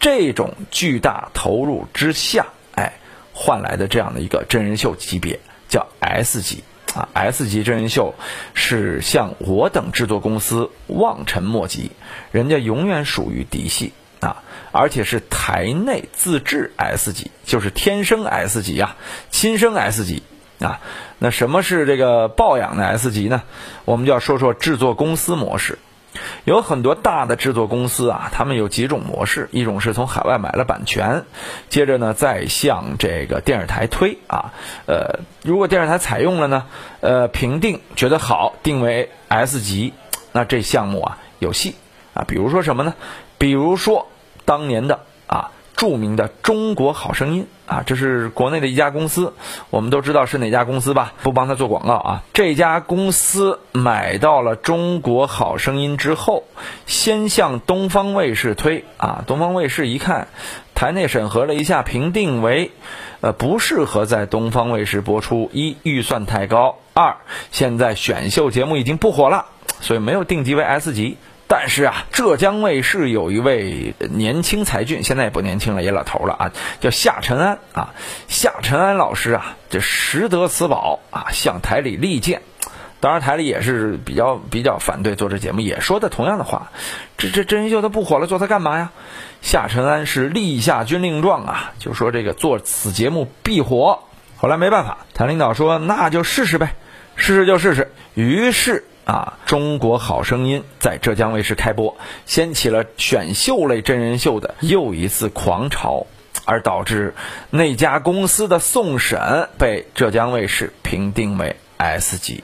[0.00, 2.46] 这种巨大投入之下，
[3.34, 6.62] 换来的这样的一个真人秀级别叫 S 级
[6.94, 8.14] 啊，S 级真人秀
[8.54, 11.90] 是像我等制作公司望尘莫及，
[12.30, 18.96] 人家永远属于嫡系啊，而且是台内自制 S 级，就是天生 S 级呀，
[19.30, 20.22] 亲生 S 级
[20.60, 20.80] 啊。
[21.18, 23.42] 那什么是这个抱养的 S 级呢？
[23.84, 25.78] 我们就要说说制作公司模式。
[26.44, 31.24] 有很多大的制作公司啊，他们有几种模式，一种是从海外买了版权，
[31.68, 34.52] 接着呢再向这个电视台推啊，
[34.86, 36.66] 呃，如果电视台采用了呢，
[37.00, 39.92] 呃，评定觉得好，定为 S 级，
[40.32, 41.74] 那这项目啊有戏
[42.14, 42.94] 啊，比如说什么呢？
[43.38, 44.08] 比如说
[44.44, 45.00] 当年的。
[45.76, 49.34] 著名的《中国好声音》啊，这是国内的一家公司，
[49.70, 51.12] 我们都知道是哪家公司吧？
[51.22, 52.22] 不帮他做广告啊。
[52.32, 56.44] 这家公司买到了《中国好声音》之后，
[56.86, 59.24] 先向东方卫视推啊。
[59.26, 60.28] 东方卫视一看，
[60.74, 62.70] 台内审核了一下，评定为，
[63.20, 65.50] 呃，不适合在东方卫视播出。
[65.52, 67.16] 一预算太高，二
[67.50, 69.46] 现在选秀节目已经不火了，
[69.80, 71.16] 所以没有定级为 S 级。
[71.46, 77.94] 但是啊，浙江卫视有一位年轻才俊，现在也不年轻了，也老头了啊，叫夏晨安啊。
[78.28, 82.40] 夏晨安老师啊，这识得此宝啊，向台里力荐。
[82.98, 86.72] 当然，台里也是比较比较反对做这节目，也说的同样的话。
[87.18, 88.90] 这这真人秀他不火了，做它干嘛呀？
[89.42, 94.00] 夏晨安是立下军令状啊，就说这个做此节目必火。
[94.38, 96.74] 后来没办法，台领导说那就试试呗，
[97.16, 97.92] 试试就试试。
[98.14, 98.86] 于是。
[99.04, 99.38] 啊！
[99.44, 106.06] 中国好声音在浙江卫视开播，掀起了选秀类真人秀的又一次狂潮，
[106.46, 107.14] 而导致
[107.50, 112.42] 那家公司的送审被浙江卫视评定为 S 级。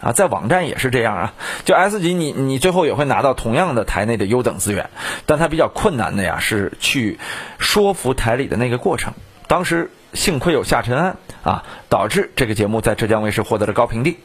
[0.00, 1.34] 啊，在网站也是这样啊，
[1.64, 4.90] 就 S 级，你你最后也会拿到同样的台内的优等资源，
[5.26, 7.20] 但它比较困难的呀是去
[7.58, 9.14] 说服台里的那个过程。
[9.46, 9.90] 当时。
[10.14, 14.16] 幸亏有夏晨安啊，导致这个节目在浙江卫视获得了高评定。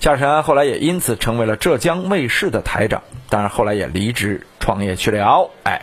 [0.00, 5.50] 夏晨安后来也因此成为了浙江卫视的台长，当然后来也离职创业去了。
[5.64, 5.82] 哎，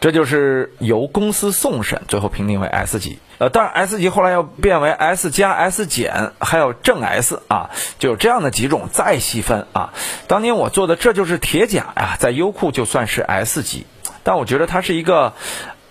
[0.00, 3.18] 这就是由公司送审，最后评定为 S 级。
[3.38, 9.94] 呃，当然 S 级后来又变为 S 加、S 减，还有正 S 啊，就有这样的几种再细分啊。
[10.26, 13.86] 当年我做的这就是铁甲呀，在优酷就算是 S 级，
[14.24, 15.32] 但我觉得它是一个。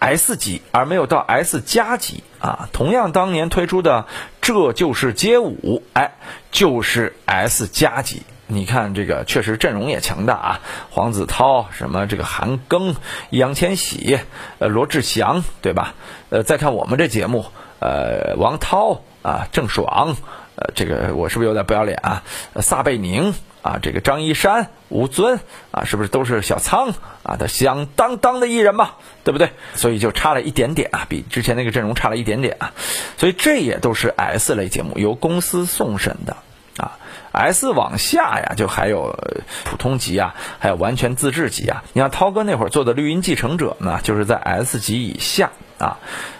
[0.01, 2.69] S 级，而没有到 S 加级啊。
[2.73, 4.08] 同样，当年推出的
[4.41, 6.15] 《这就是街舞》，哎，
[6.52, 8.23] 就是 S 加级。
[8.47, 12.95] 你看这个，确实阵容也强大啊，黄子韬、什么这个韩庚、
[13.30, 14.17] 易烊千玺、
[14.58, 15.93] 呃罗志祥，对吧？
[16.30, 17.45] 呃，再看我们这节目，
[17.80, 20.15] 呃，王涛啊，郑爽，
[20.56, 22.23] 呃，这个我是不是有点不要脸啊？
[22.62, 23.36] 撒贝宁。
[23.61, 25.39] 啊，这个张一山、吴尊
[25.71, 26.93] 啊，是不是都是小仓
[27.23, 27.35] 啊？
[27.37, 28.91] 他响当当的艺人嘛，
[29.23, 29.51] 对不对？
[29.75, 32.73] 所以就差了一点点啊，比之前那个阵容差了一点点啊。
[33.17, 36.37] 所以这也都是 S 类节目，由公司送审的
[36.77, 36.97] 啊。
[37.31, 39.17] S 往下呀，就还有
[39.65, 41.83] 普通级啊，还有完全自制级啊。
[41.93, 45.99] 你看涛哥那会儿做的《绿茵继承者》呢，就是在 S 级以下啊。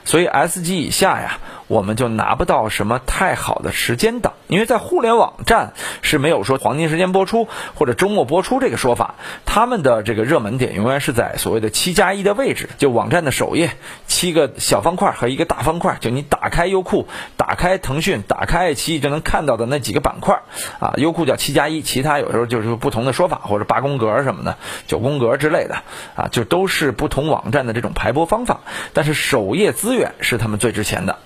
[0.10, 1.38] 所以 S 级以下呀。
[1.70, 9.14] 我们就拿不到什么太好的时间档，因为在互联网站是没有说黄金时间播出或者周末播出这个说法。
[9.46, 13.70] 他们的这个热门点永远是在所谓的七加一的位置，就网站的首页
[14.08, 20.42] 七个小方块和一个大方块，就你打开优酷、打开腾讯、打开爱奇艺就能看到的那几个板块
[20.80, 20.96] 啊。
[20.98, 25.84] 优酷叫七加一，其他有时候就是不同的说法，或者八宫格什么的、九宫格之类的
[26.16, 28.62] 啊，就都是不同网站的这种排播方法。
[28.94, 31.18] 但是首页资源是他们最值钱的。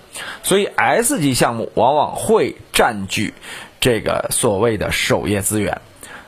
[0.42, 3.34] 所以 S 级项目往往会占据
[3.80, 5.80] 这个所谓的首页资源，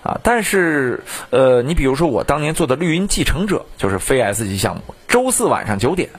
[0.02, 0.18] 啊。
[0.24, 6.10] 但是呃，你比如说我当年做的绿茵继承者，就是非 S 级项目，周四晚上九点。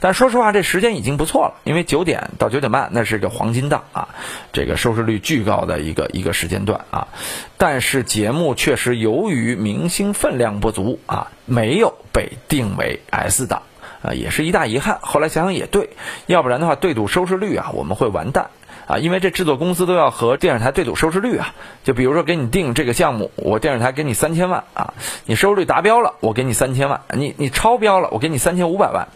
[0.00, 4.08] 但说实话，这时间已经不错了，因为九点到九点半那是个黄金档啊，
[4.52, 7.06] 这个收视率巨高的一个一个时间段啊。
[7.56, 13.62] 但是节目确实由于明星分量不足啊，没有被定为 S 档。
[14.02, 14.98] 啊，也是一大遗憾。
[15.00, 15.90] 后来想想也对，
[16.26, 18.50] 要不然的话对赌收视率啊，我们会完蛋
[18.86, 21.54] 啊，因为这制作公司都要和电视台对赌收视率啊。
[21.84, 29.08] 就比如说给你定这个项目，我电视台给你三千万啊，你收视率达标了，我给你三千万；你你超标了，我给你三千五百万。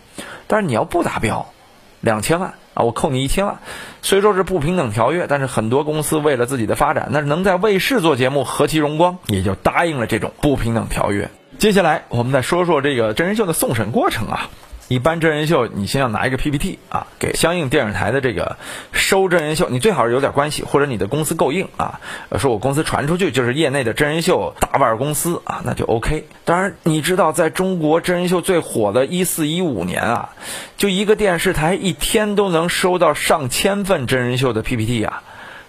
[0.46, 1.46] 但是你要不达标，
[2.00, 3.58] 两千万啊，我扣你一千万。
[4.02, 11.28] 虽说是不平等条约，但是很多公司为了自己的发展，那能在卫视做节目何其荣光，也就答应了这种不平等条约。
[11.58, 14.48] 接下来我们再说说这个真人秀的送审过程啊。
[14.88, 18.56] 一般真人秀，你先要拿一个 PPT 啊，给相应电视台的这个
[18.92, 21.98] 收真人秀，你最好是有点关系，或者你的公司够硬啊，
[22.38, 26.28] 说我公司传出去就是业内的真人秀大腕公司啊，那就 OK。
[26.44, 30.30] 当然，你知道在中国真人秀最火的一四一五年啊，
[30.76, 35.24] 就一个电视台一天都能收到上千份真人秀的 PPT 啊，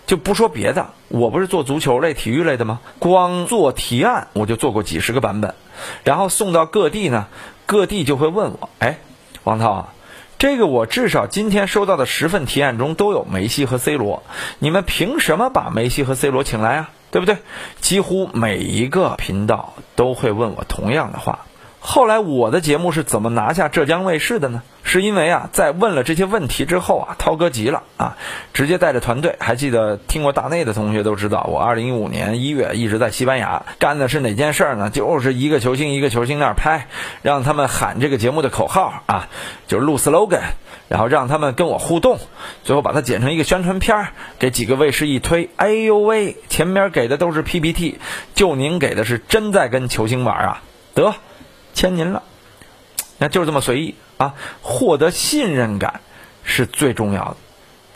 [0.05, 2.81] 就不说别的，我不是做足球类、体育类的吗？
[2.99, 5.55] 光做提案我就做过几十个版本，
[6.03, 7.25] 然后送到各地呢，
[7.65, 8.99] 各地就会问我，哎。
[9.47, 9.93] 王涛啊，
[10.37, 14.23] 这个我至少今天收到的十份提案中都有梅西和 C 罗，
[14.59, 16.89] 你们凭什么把梅西和 C 罗请来啊？
[17.09, 17.37] 对不对？
[17.79, 21.46] 几乎每一个频道都会问我同样的话。
[21.89, 24.61] 后来我的节目是怎么拿下浙江卫视的呢？
[24.83, 28.17] 是因为啊，在问了这些问题之后啊，涛哥急了啊，
[28.53, 29.37] 直接带着团队。
[29.39, 34.89] 还记得听过大内的同学都知道，我二零一五年一月一直在西班牙干的是哪件事儿呢？
[34.89, 36.87] 就是一个球星一个球星那儿拍，
[37.21, 39.29] 让他们喊这个节目的口号啊，
[39.67, 40.41] 就是录 slogan，
[40.89, 42.19] 然后让他们跟我互动，
[42.65, 44.07] 最后把它剪成一个宣传片儿，
[44.39, 47.97] 给几个卫视一推，哎呦喂，前面给的都是 PPT，
[48.35, 50.61] 就您给的是真在跟球星玩啊，
[50.93, 51.15] 得。
[51.77, 52.23] 签您了，
[53.19, 54.33] 那就是这么随意啊！
[54.63, 56.01] 获得信任感
[56.43, 57.37] 是最重要的。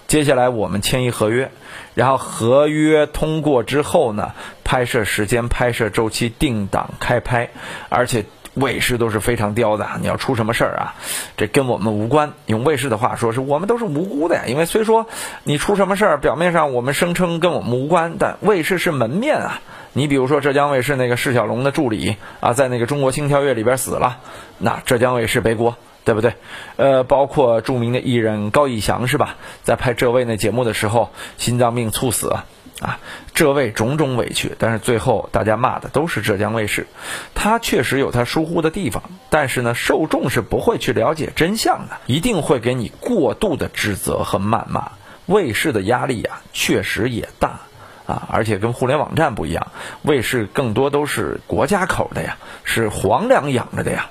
[0.06, 1.52] 接下来我们签一合约，
[1.96, 7.50] 然后合约通过之后呢，拍摄时间、拍摄周期定档开拍，
[7.90, 10.94] 而且卫视都是非常刁的，你要出什么事儿啊，
[11.38, 12.34] 这跟我们无关。
[12.48, 14.44] 用卫视的话说，是我们都是无辜的呀。
[14.48, 15.08] 因为虽说
[15.44, 19.62] 你出什么事儿，表面上我们声称跟我们无关，但卫视是门面啊。
[19.94, 24.18] 你比如说浙江卫视那个释小龙的助理啊，在那个《中国星条约》里边死了，
[24.58, 26.34] 那浙江卫视背锅，对不对？
[26.78, 32.36] 呃，包括著名的艺人高以翔是吧，在拍《浙卫》那节目的时候，心脏病猝死
[32.80, 33.00] 啊，
[33.34, 36.88] 浙卫种种委屈，但是最后大家骂的都是浙江卫视，
[37.36, 44.94] 他确实有他疏忽的地方，但是呢，受众是不会去了解真相的，一定会给你过度的指责和谩骂，
[45.28, 47.62] 卫视的压力啊，确实也大。
[48.08, 49.68] 啊，而且跟互联网站不一样，
[50.02, 54.10] 卫视更多都是国家口的呀，是皇粮养着的呀。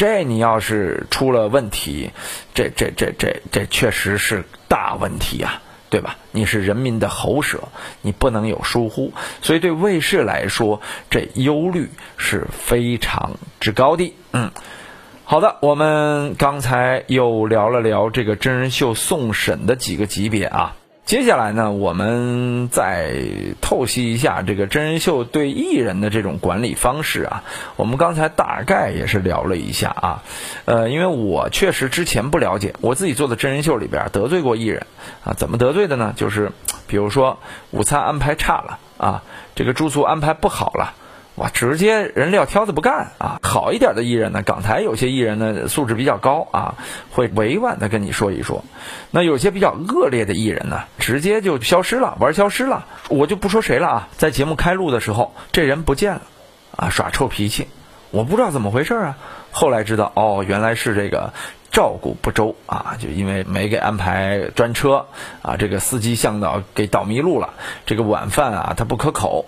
[0.00, 2.10] 这你要是出了问题，
[2.54, 5.60] 这这这这这确实是大问题呀，
[5.90, 6.16] 对吧？
[6.32, 7.64] 你是人民的喉舌，
[8.00, 9.12] 你不能有疏忽。
[9.42, 14.14] 所以对卫视来说，这忧虑是非常之高的。
[14.32, 14.50] 嗯，
[15.24, 20.76] 好的，我们刚才又聊了聊这个真人秀送审的几个级别啊。
[21.06, 23.16] 接下来呢，我们再
[23.60, 27.42] 透析一下这个真人秀对艺人的这种管理方式啊。
[27.74, 30.22] 我们刚才大概也是聊了一下啊，
[30.66, 34.86] 呃，因为我确实之前不了解，我自己做的真人秀里边得罪过艺人
[35.24, 35.32] 啊。
[35.32, 36.14] 怎么得罪的呢？
[36.14, 36.52] 就是
[36.86, 37.40] 比如说
[37.72, 39.22] 午餐安排差了啊，
[39.56, 40.94] 这个住宿安排不好了。
[41.40, 43.40] 哇，直接人撂挑子不干啊！
[43.42, 46.74] 好一点的艺人呢，港台有些艺人呢素质比较高啊，
[47.12, 48.62] 会委婉的跟你说一说。
[49.10, 52.84] 那有些比较恶劣的艺人呢，直接就消失了，玩消失了。
[53.08, 56.22] 我就不说谁了啊，在节目开录的时候，这人不见了，
[56.76, 57.68] 啊，耍臭脾气，
[58.10, 59.16] 我不知道怎么回事啊。
[59.50, 61.32] 后来知道哦，原来是这个
[61.72, 65.06] 照顾不周啊，就因为没给安排专车
[65.40, 67.54] 啊，这个司机向导给导迷路了，
[67.86, 69.46] 这个晚饭啊他不可口。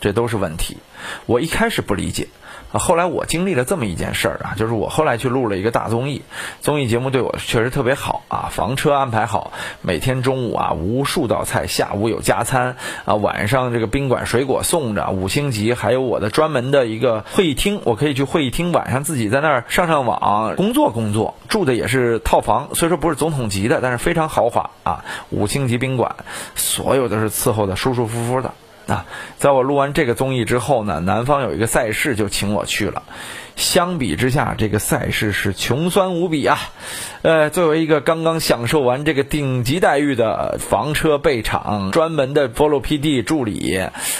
[0.00, 0.78] 这都是问题，
[1.26, 2.28] 我一开始不理解，
[2.72, 6.22] 啊，后来我经历了这么一件事儿啊，就是我后来去录了一个大综艺，
[6.62, 26.16] 综艺节目对我确实特别好啊，房车安排好，每天中午啊无数道菜，下午有加餐啊，晚上这个宾馆水果送着，五星级，还有我的专门的一个会议厅，我可以去会议厅，晚上自己在那儿上上网工作工作，住的也是套房，虽说不是总统级的，但是非常豪华啊，五星级宾馆，
[26.54, 28.54] 所有都是伺候的舒舒服服的。
[28.90, 29.06] 啊，
[29.38, 33.04] 在我录完这个综艺之后呢，南方有一个赛事就请我去了。
[33.56, 36.58] 相比之下，这个赛事是穷酸无比啊！
[37.22, 43.78] 呃，作为一个刚刚享受完这个顶级待遇的房车备场专门的 follow PD 助理，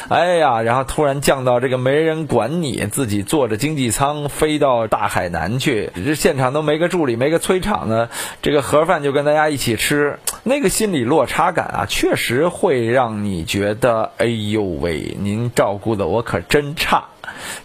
[0.08, 8.10] 哎呀，然后突然降到这个没人管你，自己坐着经济舱飞到大海南去，这现场都没个助理，没个催场的，
[8.42, 17.04] 这个盒饭就跟大家一起吃，那个心理落差感啊，确实会让你觉得，哎呦喂，您照顾的我可真差，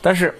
[0.02, 0.36] 但是。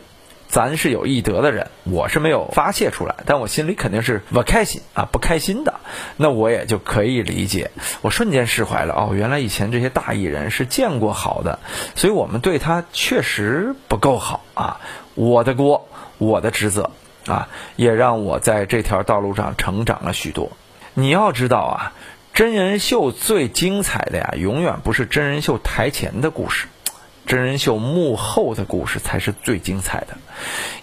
[0.56, 5.82] 咱是有义德的人，我是没有发泄出来，但我心里肯定是不开心啊，不开心的。
[6.16, 8.94] 那我也就可以理解，我瞬间释怀了。
[8.94, 11.60] 哦，原来以前这些大艺人是见过好的，
[11.96, 14.80] 所以我们对他确实不够好啊。
[15.14, 15.90] 我的锅，
[16.20, 16.90] 我的职责
[17.28, 20.54] 啊，也让我在这条道路上成长了许多。
[20.94, 21.92] 你要知道啊，
[22.34, 26.68] 真人秀最精彩的呀，永远不是真人秀台前的故事。
[27.26, 30.18] 真人秀幕后的故事才是最精彩的，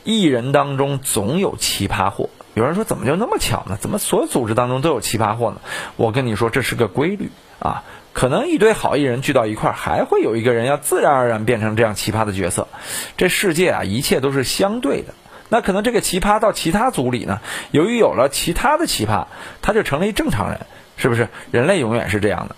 [0.04, 2.30] 艺人当中总有奇葩货。
[2.54, 3.78] 有人说怎么就那么巧呢？
[3.80, 5.60] 怎么所有组织当中都有奇葩货呢？
[5.96, 7.30] 我跟你说，这是个规律
[7.60, 7.84] 啊。
[8.12, 12.68] 可能一堆好艺人聚到一块，还会有一个人要自然而然变成这样奇葩的角色。
[13.16, 15.14] 这世界啊，一切都是相对的。
[15.48, 17.40] 那可能这个奇葩到其他组里呢，
[17.70, 19.26] 由于有了其他的奇葩，
[19.62, 20.60] 他就成了一正常人，
[20.98, 21.28] 是不是？
[21.50, 22.56] 人类永远是这样的。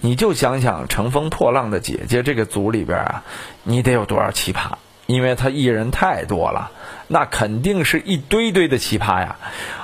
[0.00, 3.24] 你就想想《乘风破浪的姐姐》这个组里边啊，
[3.62, 4.72] 你得有多少奇葩？
[5.06, 6.72] 因为他艺人太多了，
[7.06, 9.36] 那肯定是一堆堆的奇葩呀。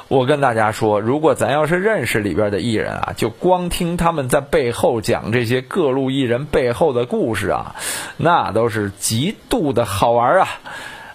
[0.08, 7.76] 我跟大家说，如果咱要是认识里边的艺人啊，就光听他们在背后讲这些各路艺人背后的故事啊，
[8.16, 10.48] 那都是极度的好玩啊。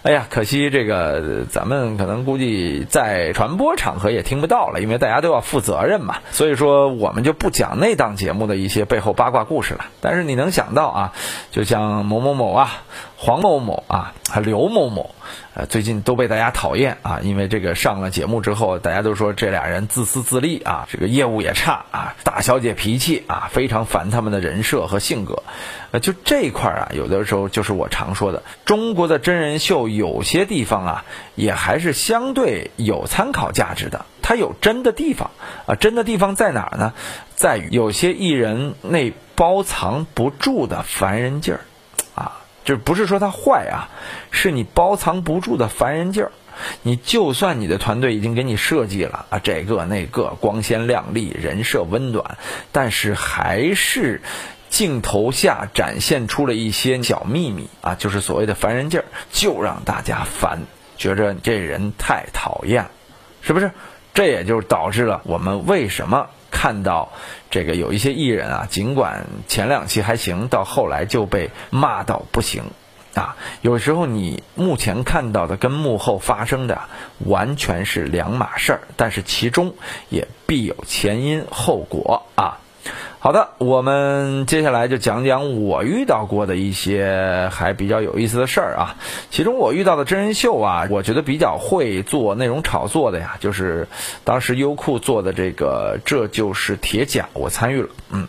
[0.08, 6.16] 哎呀，可惜这个咱们可能估计在传播场合也听不到了，因为大家都要负责任嘛。
[6.30, 9.84] 所以说我们就不讲那档节目的一些背后八卦故事了。
[10.00, 11.12] 但是你能想到啊，
[11.50, 12.84] 就像某某某啊、
[13.20, 15.14] 黄某某啊、还刘某某。
[15.54, 25.42] 呃，最近都被大家讨厌啊，因为这个上了节目之后，大家都说这俩人自私自利啊，这个业务也差啊，大小姐脾气啊，非常烦他们的人设和性格。
[25.90, 31.04] 呃，就这一块啊，有的时候就是我常说的，中国的真人秀有些地方啊，
[31.34, 34.06] 也还是相对有参考价值的。
[34.22, 35.32] 它有真的地方
[35.66, 36.92] 啊，真的地方在哪儿呢？
[37.34, 41.60] 在于有些艺人那包藏不住的烦人劲儿。
[42.68, 43.88] 就不是说他坏啊，
[44.30, 46.32] 是你包藏不住的烦人劲儿。
[46.82, 52.36] 你就算你的团队已经给你设计了啊，这个那个光鲜亮丽，人设温暖，
[52.70, 54.20] 但是还是
[54.68, 60.64] 镜头下展现出了一些小秘密啊，就是所谓的烦人劲儿，就让大家烦，
[60.98, 62.88] 觉着这人太讨厌，
[63.40, 63.70] 是不是？
[64.12, 66.28] 这也就导致了我们为什么。
[66.50, 67.10] 看到
[67.50, 72.64] 这个有一些艺人啊，尽管前两期还行，到后来就被骂到不行
[73.14, 73.36] 啊。
[73.62, 76.80] 有时候你目前看到的跟幕后发生的
[77.18, 79.74] 完全是两码事儿，但是其中
[80.08, 82.58] 也必有前因后果啊。
[83.28, 88.96] 好的，我们接下来就讲讲我遇到过的一些还比较有意思的事儿啊。
[89.30, 93.86] 其中我遇到的真人秀啊，我觉得比较会做内容炒作的呀，就是
[94.24, 97.90] 当时优酷做的这个《这就是铁甲》，我参与了。
[98.08, 98.28] 嗯，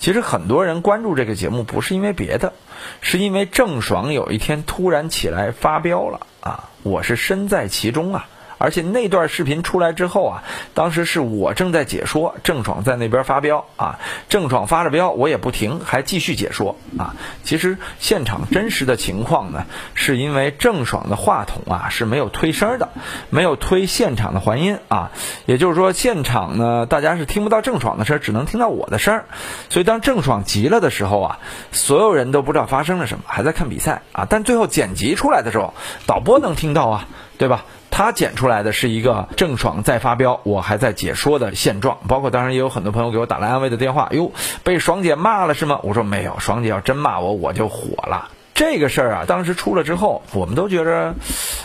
[0.00, 2.52] 其实很多人关注这个节目不是因为别的，
[3.00, 8.26] 是因为郑爽有一天突然起来发飙了啊，我是身在其中啊。
[8.62, 13.98] 而且那段视频出来之后啊，当时是我正在解说，郑爽在那边发飙啊，
[14.28, 17.16] 郑爽发着飙，我也不停，还继续解说啊。
[17.42, 22.90] 其实现场真实的情况呢，是因为郑爽的话筒啊是没有推声的，
[23.30, 25.10] 没有推现场的环音啊，
[25.44, 29.24] 也就是说现场呢大家是听不到郑爽的声，只能听到我的声。
[29.70, 31.38] 所以当郑爽急了的时候啊，
[31.72, 34.26] 所有人都不知道发生了什么，还在看比赛啊。
[34.30, 35.74] 但最后剪辑出来的时候，
[36.06, 37.08] 导播能听到啊，
[37.38, 37.64] 对吧？
[37.92, 44.08] 他剪出来的是一个郑爽在发飙，我还在解说的现状，包括当然也有很多朋友给我打来安慰的电话。
[44.12, 44.32] 哟，
[44.64, 45.78] 被爽姐骂了是吗？
[45.82, 48.30] 我说没有，爽姐要真骂我，我就火了。
[48.54, 51.14] 这个事儿啊，当时出了之后，我们都觉着，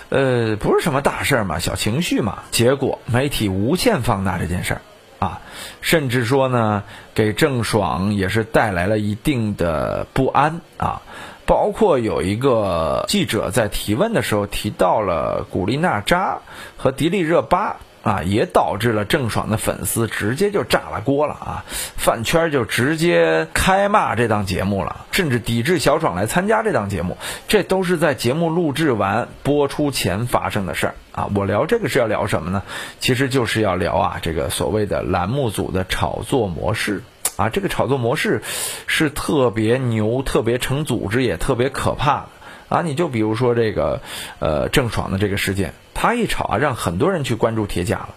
[0.09, 2.39] 呃，不是什么大事儿嘛，小情绪嘛。
[2.51, 4.81] 结果媒体无限放大这件事儿，
[5.19, 5.41] 啊，
[5.79, 11.01] 甚至说呢，给郑爽也是带来了一定的不安啊。
[11.47, 16.39] 包括有一个记者在提问的时候提到了古力娜扎
[16.75, 21.65] 和迪丽热巴啊，也导致了郑爽的粉丝直接就炸了锅了啊，
[21.97, 27.17] 饭圈就直接开骂这档节目了，甚至抵制小爽来参加这档节目，
[27.47, 31.29] 这都是在节目录制完播出前发生的事儿啊。
[31.33, 32.63] 我聊这个是要聊什么呢？
[32.99, 37.03] 其实就是要聊啊，这个所谓的栏目组的炒作模式。
[37.37, 38.41] 啊，这个炒作模式
[38.87, 42.29] 是特别牛、特别成组织，也特别可怕的
[42.67, 42.81] 啊！
[42.81, 44.01] 你就比如说这个，
[44.39, 48.09] 呃，郑爽的这个事件，他一炒啊，让很多人去关注铁甲了。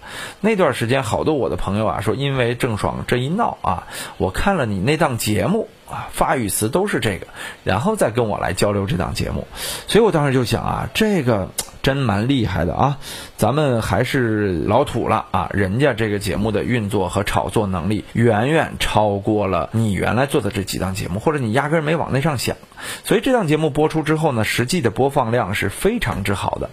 [0.42, 3.86] 那段时间，好多我的朋友啊说，因为郑爽这一闹啊，
[4.18, 7.26] 我看了你那档节目啊，发语词都是这个，
[7.64, 9.46] 然后再跟我来交流这档节目，
[9.86, 11.48] 所以我当时就想啊，这个。
[11.82, 12.98] 真蛮厉害的啊！
[13.38, 22.58] 咱们还是老土了啊，人家这个节目的运作和炒作能力远远超过了你原来做的这几档节目，或者你压根没往那上想。
[23.02, 26.68] 所以这档节目播出之后呢，实际的播放量是非常之好的。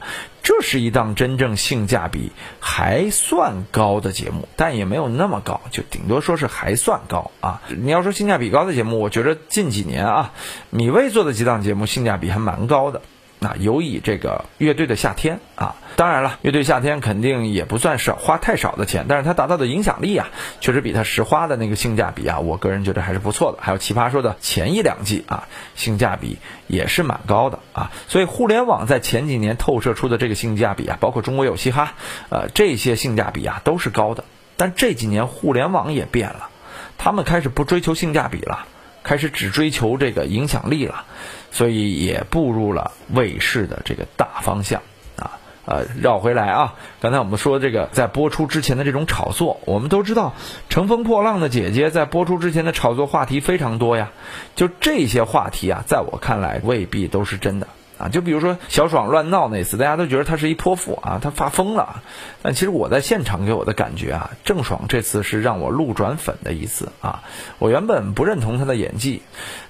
[0.48, 2.32] 这是一档真正性价比
[2.62, 7.62] 还算高的节目，但也没有那么高，就顶多说是还算高啊。
[7.68, 10.32] 你要说性价比高的节目，我觉得近几年啊，
[10.70, 13.02] 米未做的几档节目性价比还蛮高的。
[13.40, 20.30] 那尤以这个乐队的夏天啊，当然了，乐队夏天肯定也不算是花太少的钱，但是它达到的影响力啊，
[20.60, 23.60] 确实比它实花的那个性价比啊，我个人觉得还是不错的。
[23.62, 27.92] 还有奇葩说的前一两季啊，性价比也是蛮高的啊。
[28.08, 31.94] 所以互联网在前几年透射出的这个性价比啊，包括中国有嘻哈，
[32.30, 34.24] 呃，这些性价比啊都是高的。
[34.56, 36.50] 但这几年互联网也变了，
[36.98, 38.66] 他们开始不追求性价比了。
[39.04, 41.06] 开始只追求这个影响力了，
[41.52, 44.82] 所以也步入了卫视的这个大方向
[45.18, 45.40] 啊。
[45.66, 50.34] 呃，绕回来啊，刚才我们说这个在播出之前的这种炒作，我们都知道
[50.74, 54.12] 《乘风破浪的姐姐》在播出之前的炒作话题非常多呀。
[54.56, 57.68] 就这些话题啊，在我看来未必都是真的。
[57.98, 62.04] 啊，就比如说小爽乱闹那次，大家都觉得他是一泼妇啊，他发疯了。
[62.42, 67.24] 但其实我在现场给我的感觉啊，郑爽这次是让我路转粉的一次啊。
[67.60, 69.22] 我原本不认同她的演技，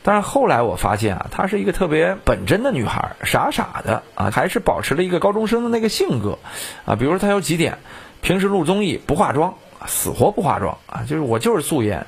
[0.04, 6.38] 但是后来我发现啊，她是一个特别本真的女孩，傻傻的啊，还是保持了一个高中生的那个性格
[6.86, 6.96] 啊。
[6.96, 7.78] 比如说她有几点，
[8.22, 9.56] 平时录综艺不化妆。
[9.88, 11.02] 死活不化妆啊！
[11.08, 12.06] 就是我就是素颜，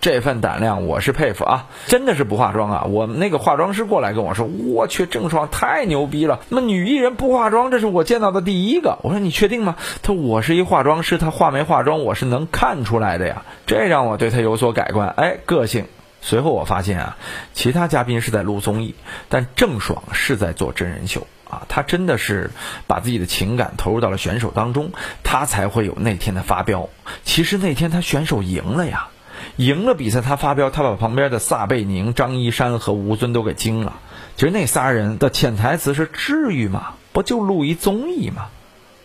[0.00, 1.66] 这份胆量我是佩服啊！
[1.86, 2.84] 真的是不化妆啊！
[2.88, 6.40] 我们那个化妆师过来跟我说：“我去，郑爽太牛逼了！
[6.48, 13.42] 那女艺人不化妆，这是我见到的第一个。”我说：“你确定吗？”他我是一化妆师，他化没化妆我是能看出来的呀。
[13.66, 15.08] 这让我对他有所改观。
[15.16, 15.86] 哎，个性。
[16.20, 17.16] 随后我发现啊，
[17.52, 18.94] 其他嘉宾是在录综艺，
[19.28, 21.26] 但郑爽是在做真人秀。
[21.52, 22.50] 啊，他真的是
[22.86, 24.90] 把自己的情感投入到了选手当中，
[25.22, 26.88] 他才会有那天的发飙。
[27.24, 29.08] 其实那天他选手赢了呀，
[29.56, 34.00] 赢了比赛他发飙，他把旁边的撒贝宁、张一山和吴尊都给惊了。
[34.34, 36.94] 其实那仨人的潜台词是：至于吗？
[37.12, 38.46] 不就录一综艺吗？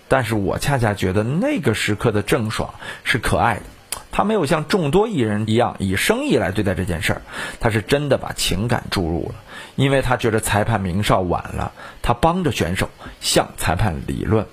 [0.07, 2.73] 但是我恰恰觉得那个时刻的郑爽
[3.03, 3.63] 是可爱的。
[4.11, 7.21] 他没有像众多艺人一样以生意来对待这件事儿，
[7.59, 9.35] 他是真的把情感注入了，
[9.75, 11.71] 因为他觉得裁判明哨晚了，
[12.01, 12.89] 他帮着选手
[13.21, 14.45] 向裁判理论，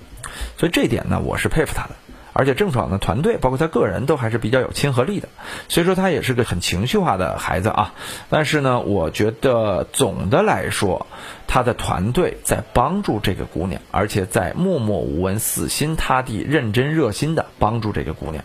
[0.59, 1.91] 所以这点呢，我是佩服他的。
[2.37, 5.29] 而且郑爽的团队，包括他个人，都还是比较有亲和力的，
[5.69, 7.95] 所以说他也是个很情绪化的孩子啊。
[8.29, 11.07] 但是呢，我觉得总的来说，
[11.47, 18.43] 他的团队在帮助这个姑娘，而且在默默无闻、死心塌地、认真热心的帮助这个姑娘。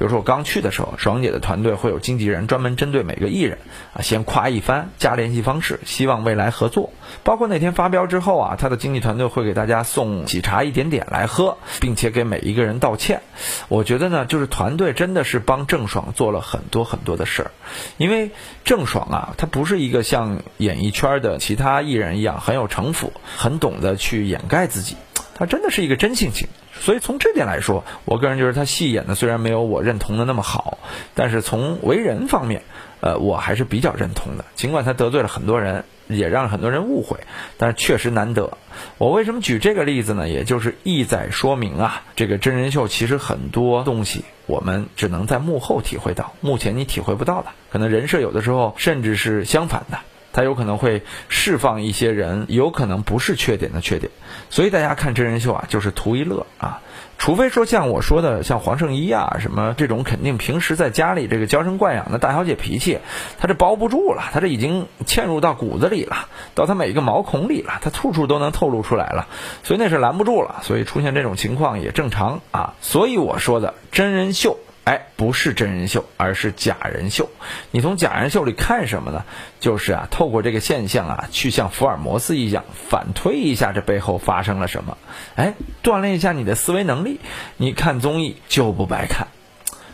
[0.00, 3.58] 比如说我刚去的时候，爽姐的团队会有经纪人专门针对每个艺人
[3.92, 6.94] 啊，先夸一番，加联系方式，希望未来合作。
[7.22, 13.20] 包括那天发飙之后啊，他的经纪团队会给大家送喜茶一点点来喝，并且给每一个人道歉。
[13.68, 17.50] 我觉得呢，就是团队真的是帮郑爽做了很多很多的事儿，
[17.98, 18.30] 因为
[18.64, 24.96] 郑爽啊，她不是一个像演艺圈的其他艺人一样很有城府，很懂得去掩盖自己。
[25.34, 26.48] 她真的是一个真性情，
[26.80, 30.78] 所以从这点来说，我个人觉得他戏演的虽然没有我认同的那么好，
[31.14, 32.62] 但是从为人方面，
[33.00, 34.44] 呃，我还是比较认同的。
[34.56, 37.20] 尽管他得罪了很多人，也让很多人误会，
[37.58, 38.56] 但是确实难得。
[38.98, 40.28] 我为什么举这个例子呢？
[40.28, 49.98] 也就是意在说明啊，这个真人秀其实很多东西我们只能在幕后体会到，目前你体会不到的，可能人设有的时候甚至是相反的。
[50.32, 54.10] 他有可能会释放一些人有可能不是缺点的缺点，
[54.48, 56.80] 所以大家看真人秀啊，就是图一乐啊。
[57.18, 62.98] 除非说像我说的，像黄圣依啊什么这种，肯定平时在家里这个娇生惯养的大小姐脾气，
[63.38, 69.28] 他这包不住了，他这已经嵌入到骨子里了，到他每一个毛孔里了，他处处都能透露出来了，
[69.62, 72.72] 所以那是拦不住了，所以出现这种情况也正常啊。
[72.80, 74.56] 所以我说的真人秀。
[74.90, 77.30] 哎，不是真人秀，而是假人秀。
[77.70, 79.24] 你从假人秀里看什么呢？
[79.60, 84.98] 就是啊，透过这个现象啊，去像福尔摩斯一样反推一下这背后发生了什么。
[85.36, 87.20] 哎，锻炼一下你的思维能力，
[87.56, 89.28] 你看综艺就不白看。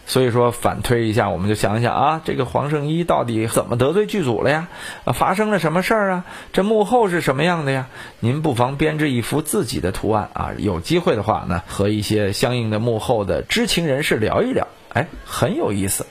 [0.07, 4.69] 所以说反推一下，我们就想想啊，这个黄圣依到底怎么得罪剧组了呀？
[5.13, 6.25] 发生了什么事儿啊？
[6.55, 7.89] 这幕后是什么样的呀？
[8.21, 10.53] 您不妨编制一幅自己的图案啊。
[10.57, 14.67] 有机会的话呢，和一些相应的幕后的知情人士聊一聊。
[14.93, 16.07] 哎，很有意思。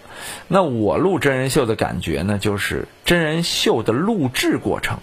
[0.48, 5.00] 那我录真人秀的感觉呢，就是真人秀的录制过程，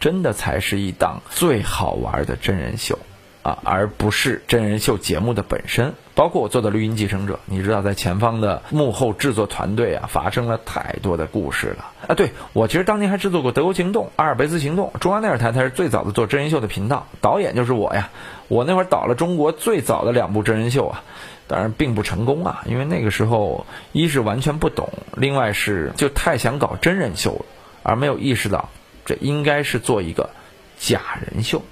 [0.00, 2.98] 真的才是一档最好玩的真人秀。
[3.42, 5.92] 啊，而不是真人秀节目的本身。
[6.14, 12.14] 包括我做的《绿茵继承者》，你知道，在前方的幕后制作团队啊，发生了太多的故事了啊。
[12.14, 18.08] 对我其实当年还制作过《德国行动》《阿尔卑斯行动》，中央电视台才是最早的做真人秀的频道，导演就是我呀。
[18.48, 21.04] 我那会儿导了中国最早的两部真人秀啊，
[21.46, 27.44] 当然并不成功啊，因为那个时候一是完全不懂，另外是就太想搞真人秀了，
[27.82, 28.68] 而没有意识到
[29.04, 30.30] 这应该是做一个
[30.78, 31.62] 假人秀。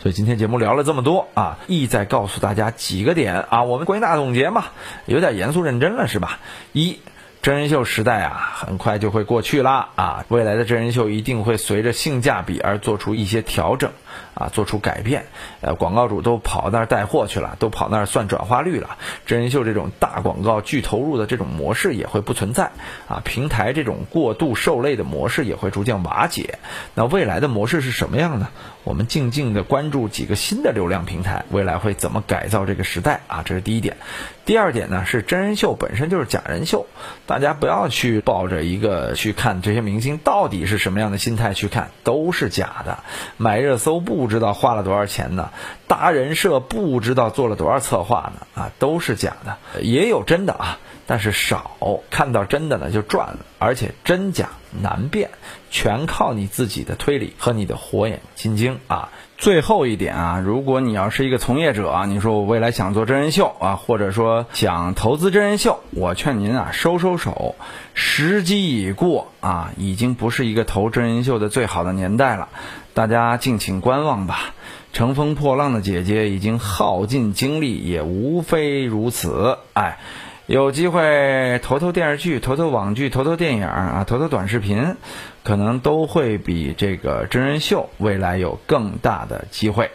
[0.00, 4.66] 所以今天节目聊了这么多啊，意在告诉大家几个点啊，我们归纳总结嘛，
[5.06, 6.38] 有点严肃认真了是吧？
[6.72, 6.98] 一。
[7.42, 10.24] 真人秀时代啊，很快就会过去啦啊！
[10.28, 13.90] 未来的真人秀一定会随着性价比而做出一些调整
[14.34, 15.26] 啊，做出改变。
[15.60, 18.98] 呃，广告主都跑那儿带货去了，都跑那儿算转化率了。
[19.26, 22.70] 真人秀这种大广告、巨投入的这种模式也会不存在
[23.08, 26.58] 啊，平台这种过度受累的模式也会逐渐瓦解。
[26.94, 28.48] 那未来的模式是什么样呢？
[28.84, 33.42] 我们静静的关注几个新的流量平台，未来会怎么改造这个时代啊？
[33.44, 33.96] 这是第一点。
[34.44, 36.86] 第二点呢，是真人秀本身就是假人秀。
[37.26, 42.98] 大家不要去抱着一个去看这些明星到底是什么样的心态去看，都是假的。
[43.36, 45.50] 买热搜不不知道花了多少钱呢，
[45.88, 49.56] 搭人设不知道做了多少策划呢，啊，都是假的。
[49.80, 51.72] 也有真的啊，但是少。
[52.08, 54.50] 看到真的呢就赚了，而且真假
[54.80, 55.30] 难辨，
[55.72, 59.08] 全靠你自己的推理和你的火眼金睛啊。
[59.38, 67.56] 最后一点啊，如果你要是一个从业者啊，你说我未来想做真人秀啊，或者说想投资真人秀，我劝您啊收收手，
[67.92, 72.50] 时机已过啊，已经不是一个投真人秀的最好的年代了，
[72.94, 74.54] 大家敬请观望吧。
[74.92, 79.58] 乘风破浪的姐姐已经耗尽精力，也无非如此。
[79.72, 79.98] 哎，
[80.46, 84.96] 有机会投投电视剧，投投网剧，投投电影啊，投投短视频。
[85.44, 89.90] 可能都会比这个真人秀未来有更大的机会。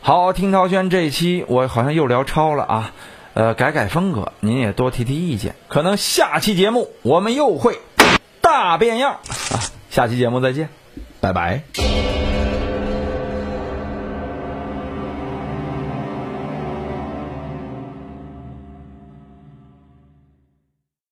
[0.00, 2.92] 好，听涛轩这一期我好像又聊超了啊，
[3.34, 5.54] 呃，改改风格，您也多提提意见。
[5.68, 7.78] 可能下期节目我们又会
[8.40, 9.62] 大变样啊！
[9.88, 10.68] 下期节目再见，
[11.20, 12.21] 拜拜。